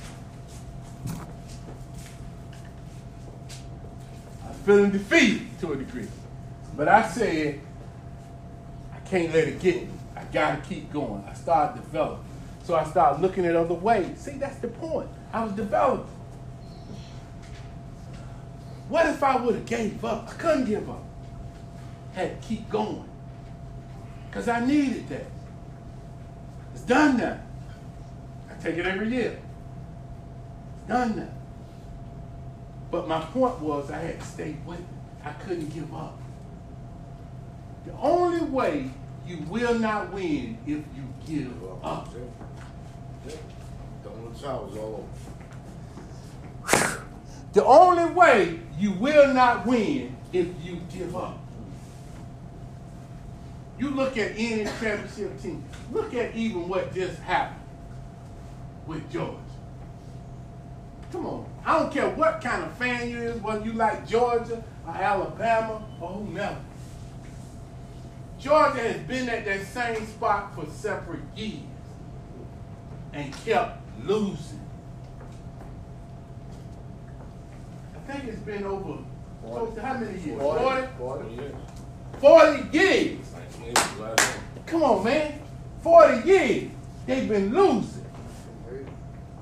I 4.43 4.49
was 4.49 4.57
feeling 4.65 4.91
defeated 4.91 5.47
to 5.61 5.73
a 5.73 5.75
degree. 5.75 6.07
But 6.75 6.87
I 6.87 7.07
said, 7.07 7.61
I 8.93 8.99
can't 9.09 9.33
let 9.33 9.47
it 9.47 9.59
get 9.59 9.83
me. 9.83 9.89
I 10.15 10.23
gotta 10.25 10.61
keep 10.61 10.91
going. 10.91 11.23
I 11.27 11.33
started 11.33 11.81
developing. 11.81 12.25
So 12.63 12.75
I 12.75 12.83
started 12.85 13.21
looking 13.21 13.45
at 13.45 13.55
other 13.55 13.73
ways. 13.73 14.19
See, 14.19 14.31
that's 14.31 14.57
the 14.57 14.67
point. 14.67 15.09
I 15.31 15.43
was 15.43 15.53
developing. 15.53 16.05
What 18.89 19.07
if 19.07 19.23
I 19.23 19.37
would 19.37 19.55
have 19.55 19.65
gave 19.65 20.03
up? 20.05 20.29
I 20.29 20.33
couldn't 20.33 20.65
give 20.65 20.89
up. 20.89 21.02
Had 22.13 22.41
to 22.41 22.47
keep 22.47 22.69
going. 22.69 23.09
Because 24.29 24.47
I 24.47 24.65
needed 24.65 25.09
that. 25.09 25.25
It's 26.73 26.83
done 26.83 27.17
now. 27.17 27.39
I 28.49 28.61
take 28.61 28.77
it 28.77 28.85
every 28.85 29.09
year. 29.09 29.39
It's 30.77 30.87
done 30.87 31.15
now. 31.17 31.29
But 32.91 33.07
my 33.07 33.21
point 33.21 33.59
was 33.59 33.89
I 33.91 33.97
had 33.97 34.19
to 34.19 34.25
stay 34.25 34.55
with 34.65 34.79
it. 34.79 34.85
I 35.23 35.31
couldn't 35.31 35.73
give 35.73 35.93
up. 35.93 36.19
The 37.85 37.93
only 37.93 38.41
way 38.41 38.89
you 39.25 39.37
will 39.49 39.79
not 39.79 40.11
win 40.13 40.57
if 40.65 40.83
you 40.95 41.13
give 41.25 41.53
up. 41.83 42.13
The 47.53 47.65
only 47.65 48.13
way 48.13 48.59
you 48.77 48.91
will 48.93 49.33
not 49.33 49.65
win 49.65 50.15
if 50.31 50.47
you 50.63 50.81
give 50.91 51.15
up. 51.15 51.42
You 53.83 53.89
look 53.89 54.17
at 54.17 54.31
any 54.37 54.63
championship 54.63 55.41
team. 55.41 55.61
Look 55.91 56.13
at 56.13 56.33
even 56.33 56.69
what 56.69 56.95
just 56.95 57.19
happened 57.19 57.59
with 58.87 59.11
Georgia. 59.11 59.35
Come 61.11 61.25
on. 61.25 61.45
I 61.65 61.79
don't 61.79 61.91
care 61.91 62.07
what 62.07 62.39
kind 62.39 62.63
of 62.63 62.71
fan 62.77 63.09
you 63.09 63.17
is, 63.17 63.41
whether 63.41 63.65
you 63.65 63.73
like 63.73 64.07
Georgia 64.07 64.63
or 64.87 64.95
Alabama 64.95 65.85
or 65.99 66.07
whomever. 66.11 66.61
Georgia 68.39 68.79
has 68.79 69.01
been 69.01 69.27
at 69.27 69.43
that 69.43 69.67
same 69.67 70.07
spot 70.07 70.55
for 70.55 70.65
separate 70.67 71.19
years 71.35 71.59
and 73.11 73.33
kept 73.43 73.81
losing. 74.05 74.61
I 77.93 78.13
think 78.13 78.29
it's 78.29 78.39
been 78.43 78.63
over 78.63 79.03
close 79.45 79.75
to 79.75 79.81
how 79.81 79.97
many 79.97 80.17
years? 80.21 80.39
40? 80.39 80.87
40 80.97 81.35
years. 81.35 81.55
40 82.21 82.77
years. 82.77 83.32
1980 83.59 83.69
was 83.69 83.95
the 83.95 84.01
last 84.01 84.35
one. 84.35 84.65
Come 84.65 84.83
on, 84.83 85.03
man. 85.03 85.39
40 85.81 86.27
years. 86.27 86.71
They've 87.05 87.27
been 87.27 87.53
losing. 87.53 88.05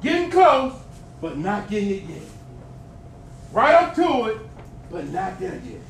Getting 0.01 0.32
close, 0.32 0.74
but 1.22 1.38
not 1.38 1.70
getting 1.70 1.89
it 1.89 2.03
yet. 2.03 2.24
Right 3.51 3.76
up 3.76 3.95
to 3.95 4.26
it, 4.26 4.38
but 4.89 5.07
not 5.09 5.39
there 5.39 5.62
yet. 5.64 5.82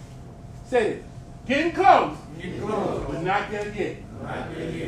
Say 0.67 0.91
it. 0.91 1.03
Getting 1.47 1.71
close, 1.71 2.17
but 3.07 3.23
not 3.23 3.49
there 3.49 3.73
yet. 3.73 3.97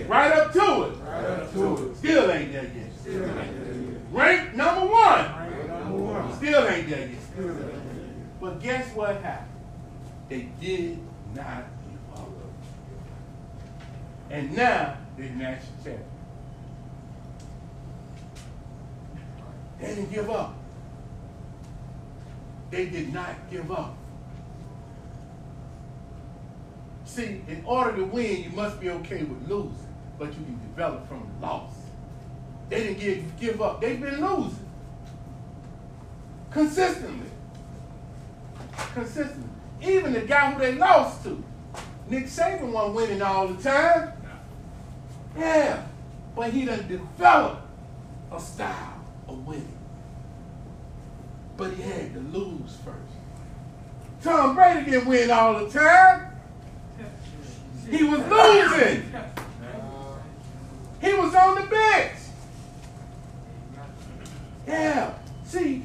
Right 0.08 0.32
up 0.34 0.52
to 0.54 0.84
it. 0.84 0.98
Right 0.98 1.26
up 1.26 1.54
to 1.54 1.90
it. 1.90 1.98
Still 1.98 2.32
ain't 2.32 2.52
there 2.52 2.64
yet. 2.64 2.92
Rank 4.12 4.56
number 4.56 4.86
one. 4.88 6.36
Still 6.36 6.68
ain't 6.68 6.90
there 6.90 7.08
yet. 7.08 7.20
But 8.42 8.62
guess 8.62 8.94
what 8.94 9.22
happened? 9.22 9.50
They 10.30 10.50
did 10.60 11.00
not. 11.34 11.64
And 14.34 14.56
now 14.56 14.98
they're 15.16 15.30
national 15.30 15.76
champion. 15.84 16.04
They 19.80 19.88
didn't 19.88 20.12
give 20.12 20.30
up. 20.32 20.56
They 22.72 22.88
did 22.88 23.14
not 23.14 23.36
give 23.52 23.72
up. 23.72 23.96
See, 27.06 27.44
in 27.48 27.62
order 27.64 27.96
to 27.98 28.06
win, 28.06 28.44
you 28.46 28.50
must 28.50 28.80
be 28.80 28.90
okay 28.90 29.24
with 29.24 29.48
losing, 29.48 29.88
but 30.18 30.30
you 30.30 30.44
can 30.46 30.60
develop 30.68 31.08
from 31.08 31.28
loss. 31.40 31.72
They 32.70 32.86
didn't 32.86 33.00
give, 33.00 33.40
give 33.40 33.62
up. 33.62 33.82
They've 33.82 34.02
been 34.02 34.20
losing 34.20 34.68
consistently. 36.50 37.30
Consistently. 38.96 39.50
Even 39.84 40.14
the 40.14 40.22
guy 40.22 40.54
who 40.54 40.60
they 40.60 40.74
lost 40.74 41.24
to, 41.26 41.44
Nick 42.10 42.26
Saban 42.26 42.72
wasn't 42.72 42.96
winning 42.96 43.22
all 43.22 43.48
the 43.48 43.62
time. 43.62 44.14
Yeah, 45.38 45.86
but 46.36 46.52
he 46.52 46.66
done 46.66 46.88
developed 46.88 47.62
a 48.32 48.40
style 48.40 49.02
of 49.28 49.46
winning. 49.46 49.68
But 51.58 51.74
he 51.74 51.82
had 51.82 52.14
to 52.14 52.20
lose 52.20 52.78
first. 52.84 52.98
Tom 54.22 54.56
Brady 54.56 54.92
didn't 54.92 55.08
win 55.08 55.32
all 55.32 55.66
the 55.66 55.70
time. 55.70 56.30
He 57.90 58.04
was 58.04 58.20
losing. 58.20 59.14
He 61.02 61.14
was 61.14 61.36
on 61.36 61.56
the 61.56 61.68
bench. 61.68 62.14
Yeah. 64.66 65.14
See, 65.44 65.84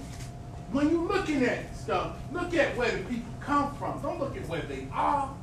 when 0.70 0.90
you're 0.90 1.08
looking 1.08 1.42
at 1.44 1.74
stuff, 1.76 2.16
look 2.32 2.54
at 2.54 2.76
where 2.76 2.90
the 2.90 3.02
people 3.04 3.32
come 3.40 3.74
from. 3.74 4.00
Don't 4.00 4.20
look 4.20 4.36
at 4.36 4.46
where 4.48 4.62
they 4.62 4.86
are. 4.92 5.34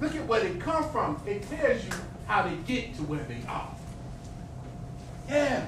Look 0.00 0.14
at 0.14 0.26
where 0.26 0.40
they 0.40 0.58
come 0.58 0.88
from. 0.90 1.20
It 1.26 1.48
tells 1.48 1.84
you 1.84 1.92
how 2.32 2.48
they 2.48 2.56
get 2.66 2.94
to 2.94 3.02
where 3.02 3.22
they 3.24 3.42
are. 3.46 3.68
Yeah. 5.28 5.66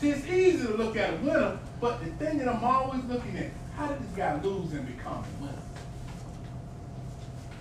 It's 0.00 0.26
easy 0.26 0.66
to 0.66 0.72
look 0.72 0.96
at 0.96 1.12
a 1.12 1.16
winner, 1.18 1.58
but 1.78 2.02
the 2.02 2.06
thing 2.12 2.38
that 2.38 2.48
I'm 2.48 2.64
always 2.64 3.04
looking 3.04 3.36
at, 3.36 3.50
how 3.76 3.88
did 3.88 4.00
this 4.00 4.16
guy 4.16 4.40
lose 4.40 4.72
and 4.72 4.86
become 4.86 5.22
a 5.22 5.42
winner? 5.42 5.58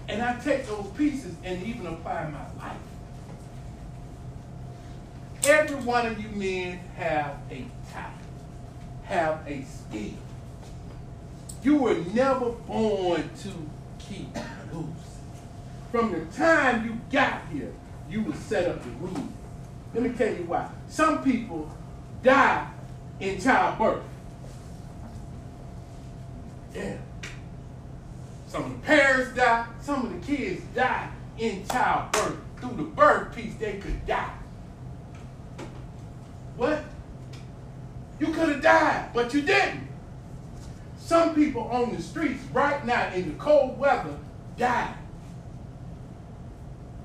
And 0.07 0.21
I 0.21 0.39
take 0.39 0.65
those 0.67 0.87
pieces 0.95 1.35
and 1.43 1.61
even 1.63 1.85
apply 1.85 2.29
my 2.29 2.65
life. 2.65 2.77
Every 5.43 5.75
one 5.75 6.05
of 6.05 6.17
you 6.17 6.29
men 6.29 6.77
have 6.95 7.35
a 7.51 7.65
talent, 7.91 8.15
have 9.03 9.41
a 9.45 9.63
skill. 9.63 10.13
You 11.61 11.75
were 11.75 11.97
never 12.13 12.51
born 12.51 13.29
to 13.41 13.49
keep 13.99 14.33
losing. 14.71 14.95
From 15.91 16.13
the 16.13 16.23
time 16.37 16.85
you 16.85 17.01
got 17.11 17.41
here, 17.51 17.73
you 18.09 18.23
were 18.23 18.33
set 18.33 18.69
up 18.69 18.81
to 18.81 18.89
lose. 19.05 19.19
Let 19.93 20.03
me 20.03 20.09
tell 20.09 20.33
you 20.33 20.43
why. 20.43 20.69
Some 20.87 21.23
people 21.23 21.69
die 22.23 22.67
in 23.19 23.39
childbirth. 23.39 24.03
Yeah. 26.73 26.97
Some 28.47 28.65
of 28.65 28.71
the 28.71 28.85
parents 28.85 29.35
die. 29.35 29.65
Some 29.81 30.05
of 30.05 30.13
the 30.13 30.27
kids 30.27 30.61
die 30.75 31.09
in 31.37 31.65
childbirth. 31.67 32.37
Through 32.59 32.77
the 32.77 32.83
birth 32.83 33.35
piece, 33.35 33.55
they 33.55 33.73
could 33.77 34.05
die. 34.05 34.33
What? 36.55 36.83
You 38.19 38.27
could 38.27 38.49
have 38.49 38.61
died, 38.61 39.09
but 39.13 39.33
you 39.33 39.41
didn't. 39.41 39.87
Some 40.97 41.35
people 41.35 41.63
on 41.63 41.95
the 41.95 42.01
streets 42.01 42.43
right 42.51 42.83
now 42.85 43.13
in 43.13 43.29
the 43.29 43.35
cold 43.35 43.77
weather 43.77 44.17
died. 44.57 44.95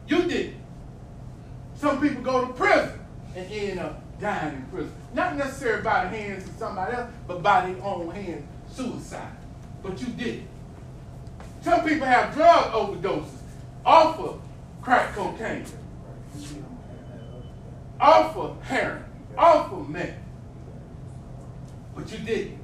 You 0.08 0.22
didn't. 0.22 0.61
Some 1.82 2.00
people 2.00 2.22
go 2.22 2.46
to 2.46 2.52
prison 2.52 2.92
and 3.34 3.52
end 3.52 3.80
up 3.80 4.00
dying 4.20 4.54
in 4.54 4.62
prison. 4.66 4.92
Not 5.14 5.34
necessarily 5.34 5.82
by 5.82 6.04
the 6.04 6.16
hands 6.16 6.48
of 6.48 6.54
somebody 6.54 6.94
else, 6.94 7.10
but 7.26 7.42
by 7.42 7.66
their 7.66 7.82
own 7.82 8.08
hands, 8.12 8.46
suicide. 8.70 9.32
But 9.82 10.00
you 10.00 10.06
did. 10.06 10.28
it. 10.28 10.42
Some 11.62 11.82
people 11.82 12.06
have 12.06 12.32
drug 12.34 12.72
overdoses 12.72 13.40
off 13.84 14.16
of 14.20 14.40
crack 14.80 15.12
cocaine, 15.16 15.66
off 18.00 18.36
of 18.36 18.62
heroin, 18.62 19.02
off 19.36 19.72
of 19.72 19.88
meth. 19.88 20.14
But 21.96 22.12
you 22.12 22.18
didn't. 22.18 22.58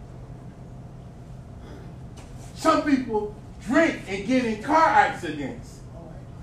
Some 2.54 2.82
people 2.82 3.34
drink 3.66 4.00
and 4.06 4.24
get 4.28 4.44
in 4.44 4.62
car 4.62 4.86
accidents. 4.86 5.80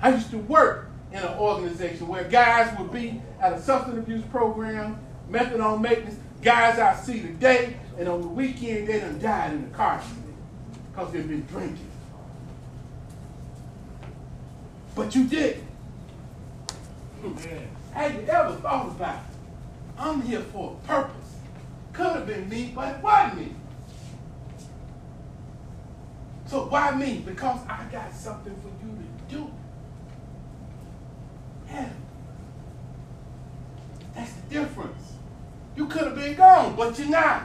I 0.02 0.14
used 0.14 0.30
to 0.32 0.40
work 0.40 0.85
in 1.12 1.20
an 1.20 1.38
organization 1.38 2.08
where 2.08 2.24
guys 2.26 2.78
would 2.78 2.92
be 2.92 3.22
at 3.40 3.54
a 3.54 3.62
substance 3.62 3.98
abuse 3.98 4.24
program, 4.26 5.00
methadone 5.30 5.82
maintenance, 5.82 6.20
guys 6.42 6.80
I 6.80 6.96
see 6.96 7.22
today, 7.22 7.78
and 7.98 8.08
on 8.08 8.22
the 8.22 8.28
weekend 8.28 8.88
they 8.88 9.00
done 9.00 9.20
died 9.20 9.54
in 9.54 9.64
a 9.64 9.76
car 9.76 10.02
because 10.92 11.12
they've 11.14 11.28
been 11.28 11.46
drinking. 11.46 11.90
But 14.96 15.16
you 15.16 15.26
did. 15.26 15.62
Have 17.94 18.14
you 18.14 18.22
ever 18.28 18.56
thought 18.56 18.88
about 18.88 19.16
it? 19.16 19.22
I'm 19.98 20.22
here 20.22 20.42
for 20.42 20.78
a 20.84 20.88
purpose. 20.88 21.36
Could 21.94 22.16
have 22.16 22.28
been 22.28 22.48
me, 22.50 22.72
but 22.76 22.96
it 22.96 23.04
wasn't 23.04 23.40
me. 23.40 23.56
So 26.48 26.66
why 26.66 26.92
me? 26.96 27.24
Because 27.26 27.60
I 27.68 27.86
got 27.92 28.14
something 28.14 28.56
for 28.58 28.68
you 28.86 28.92
to 28.96 29.36
do. 29.36 29.52
Yeah. 31.76 31.90
That's 34.16 34.32
the 34.32 34.42
difference. 34.50 35.14
You 35.76 35.88
could 35.88 36.04
have 36.04 36.16
been 36.16 36.36
gone, 36.36 36.76
but 36.76 36.98
you're 36.98 37.10
not. 37.10 37.44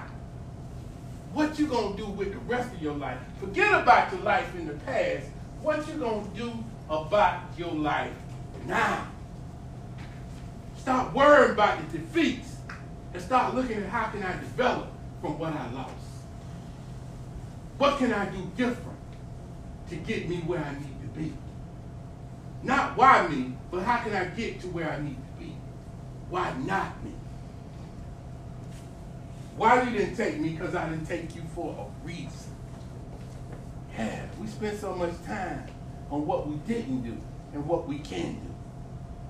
What 1.33 1.59
you 1.59 1.67
gonna 1.67 1.97
do 1.97 2.07
with 2.07 2.33
the 2.33 2.39
rest 2.41 2.73
of 2.73 2.81
your 2.81 2.95
life? 2.95 3.19
Forget 3.41 3.83
about 3.83 4.13
your 4.13 4.23
life 4.23 4.55
in 4.55 4.67
the 4.67 4.75
past. 4.75 5.27
What 5.63 5.87
you 5.89 5.95
gonna 5.95 6.29
do 6.35 6.53
about 6.89 7.43
your 7.57 7.73
life 7.73 8.13
now? 8.67 9.09
Stop 10.77 11.13
worrying 11.13 11.53
about 11.53 11.79
the 11.91 11.99
defeats 11.99 12.57
and 13.13 13.23
start 13.23 13.55
looking 13.55 13.79
at 13.79 13.89
how 13.89 14.07
can 14.11 14.23
I 14.23 14.33
develop 14.33 14.89
from 15.21 15.39
what 15.39 15.53
I 15.53 15.71
lost. 15.73 15.95
What 17.79 17.99
can 17.99 18.13
I 18.13 18.27
do 18.27 18.51
different 18.57 18.99
to 19.89 19.97
get 19.97 20.29
me 20.29 20.37
where 20.47 20.61
I 20.61 20.73
need 20.75 21.01
to 21.03 21.19
be? 21.19 21.33
Not 22.63 22.97
why 22.97 23.27
me, 23.27 23.55
but 23.71 23.83
how 23.83 23.99
can 23.99 24.15
I 24.15 24.25
get 24.27 24.61
to 24.61 24.69
where 24.69 24.91
I 24.91 25.01
need 25.01 25.17
to 25.17 25.45
be? 25.45 25.55
Why 26.29 26.53
not 26.59 27.03
me? 27.05 27.13
Why 29.57 29.83
you 29.83 29.99
didn't 29.99 30.17
take 30.17 30.39
me? 30.41 30.51
Because 30.51 30.75
I 30.75 30.89
didn't 30.89 31.07
take 31.07 31.35
you 31.35 31.43
for 31.55 31.75
a 31.75 32.07
reason. 32.07 32.57
Yeah, 33.97 34.27
we 34.41 34.47
spend 34.47 34.79
so 34.79 34.95
much 34.95 35.13
time 35.27 35.67
on 36.11 36.27
what 36.27 36.49
we 36.49 36.57
didn't 36.67 37.03
do 37.03 37.17
and 37.53 37.67
what 37.67 37.87
we 37.87 37.99
can 37.99 38.35
do. 38.35 38.55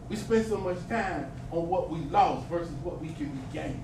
We 0.09 0.17
spend 0.17 0.47
so 0.47 0.59
much 0.59 0.79
time 0.89 1.31
on 1.51 1.69
what 1.69 1.91
we 1.91 2.01
lost 2.01 2.47
versus 2.49 2.73
what 2.83 3.01
we 3.01 3.09
can 3.09 3.39
regain. 3.47 3.83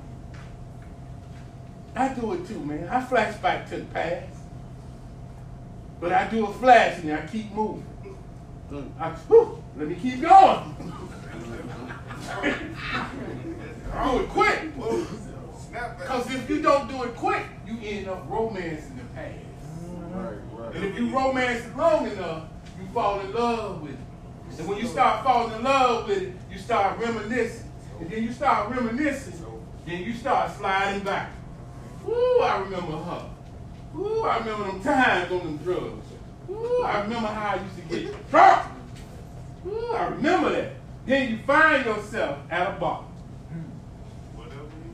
I 1.95 2.09
do 2.09 2.35
it 2.35 2.47
too, 2.47 2.61
man. 2.61 2.89
I 2.89 3.01
flash 3.01 3.37
back 3.39 3.69
to 3.71 3.79
the 3.79 3.85
past. 3.87 4.37
But 5.99 6.13
I 6.13 6.29
do 6.29 6.47
a 6.47 6.53
flash 6.53 6.99
and 6.99 7.13
I 7.13 7.27
keep 7.27 7.53
moving. 7.53 7.87
I, 8.73 8.83
ah, 8.99 9.15
whew, 9.29 9.63
let 9.77 9.89
me 9.89 9.95
keep 9.95 10.23
going. 10.23 10.75
do 14.05 14.21
it 14.21 14.29
quick. 14.29 14.75
Because 15.99 16.35
if 16.35 16.51
you 16.51 16.63
don't 16.63 16.89
do 16.89 17.05
it 17.05 17.15
quick, 17.15 17.45
you 17.67 17.79
end 17.83 18.09
up 18.09 18.29
romancing 18.29 18.97
the 18.97 19.05
past. 19.15 19.35
Right, 20.11 20.39
right. 20.53 20.75
And 20.75 20.85
if 20.85 20.99
you 20.99 21.15
romance 21.15 21.65
it 21.65 21.77
long 21.77 22.11
enough, 22.11 22.45
you 22.81 22.87
fall 22.93 23.21
in 23.21 23.33
love 23.33 23.83
with 23.83 23.93
it. 23.93 23.99
And 24.59 24.69
when 24.69 24.79
you 24.79 24.87
start 24.87 25.23
falling 25.23 25.55
in 25.55 25.63
love 25.63 26.09
with 26.09 26.23
it, 26.23 26.35
you 26.51 26.59
start 26.59 26.99
reminiscing. 26.99 27.71
And 28.01 28.11
then 28.11 28.23
you 28.23 28.33
start 28.33 28.71
reminiscing, 28.71 29.45
then 29.87 30.03
you 30.03 30.13
start 30.15 30.51
sliding 30.57 31.05
back. 31.05 31.33
Ooh, 32.07 32.41
I 32.43 32.59
remember 32.59 32.97
her. 32.97 33.31
Ooh, 33.97 34.23
I 34.23 34.39
remember 34.39 34.65
them 34.65 34.83
times 34.83 35.33
on 35.33 35.39
them 35.39 35.57
drugs. 35.59 36.06
Ooh, 36.51 36.83
I 36.85 37.03
remember 37.03 37.29
how 37.29 37.57
I 37.57 37.63
used 37.63 37.77
to 37.77 38.11
get 38.11 38.31
drunk. 38.31 38.67
Ooh, 39.67 39.93
I 39.93 40.07
remember 40.09 40.51
that. 40.51 40.73
Then 41.07 41.31
you 41.31 41.39
find 41.47 41.85
yourself 41.85 42.39
at 42.51 42.77
a 42.77 42.81
bar. 42.81 43.05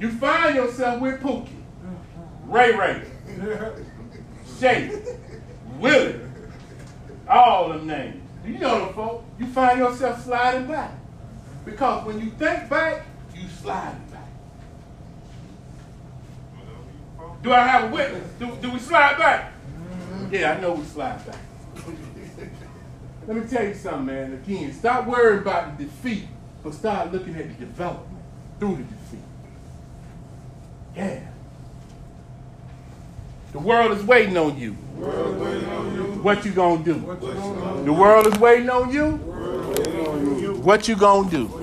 You 0.01 0.11
find 0.11 0.57
yourself 0.57 1.01
with 1.01 1.21
Pookie, 1.21 1.49
Ray 2.47 2.75
Ray, 2.75 3.03
Shay, 4.59 5.01
Willie, 5.79 6.19
all 7.29 7.69
them 7.69 7.87
names. 7.87 8.21
You 8.45 8.59
know 8.59 8.87
them 8.87 8.95
folk. 8.95 9.25
You 9.39 9.47
find 9.47 9.79
yourself 9.79 10.25
sliding 10.25 10.67
back. 10.67 10.93
Because 11.65 12.05
when 12.05 12.21
you 12.21 12.31
think 12.31 12.69
back, 12.69 13.07
you 13.35 13.47
slide 13.61 13.95
back. 14.11 14.29
Do 17.43 17.53
I 17.53 17.67
have 17.67 17.91
a 17.91 17.95
witness? 17.95 18.29
Do, 18.41 18.51
do 18.61 18.71
we 18.73 18.81
slide 18.81 19.19
back? 19.19 19.52
Yeah, 20.31 20.53
I 20.53 20.61
know 20.61 20.75
we 20.75 20.85
slide 20.85 21.27
back. 21.27 21.37
Let 23.27 23.37
me 23.37 23.49
tell 23.49 23.65
you 23.65 23.75
something, 23.75 24.07
man. 24.07 24.33
Again, 24.33 24.73
stop 24.73 25.07
worrying 25.07 25.43
about 25.43 25.79
the 25.79 25.85
defeat, 25.85 26.27
but 26.63 26.75
start 26.75 27.13
looking 27.13 27.37
at 27.37 27.49
the 27.49 27.67
development 27.67 28.23
through 28.59 28.77
the 28.77 28.83
defeat. 28.83 29.21
Yeah. 30.97 31.21
The 33.53 33.59
world 33.59 33.93
is 33.93 34.03
waiting 34.05 34.37
on 34.37 34.59
you. 34.59 34.73
What 36.23 36.45
you 36.45 36.53
gonna 36.53 36.83
do? 36.83 36.95
The 37.85 37.93
world 37.93 38.27
is 38.27 38.39
waiting 38.39 38.71
on 38.71 38.91
you. 38.93 39.19
What 40.63 40.89
you 40.89 40.97
gonna 40.97 41.31
do? 41.31 41.62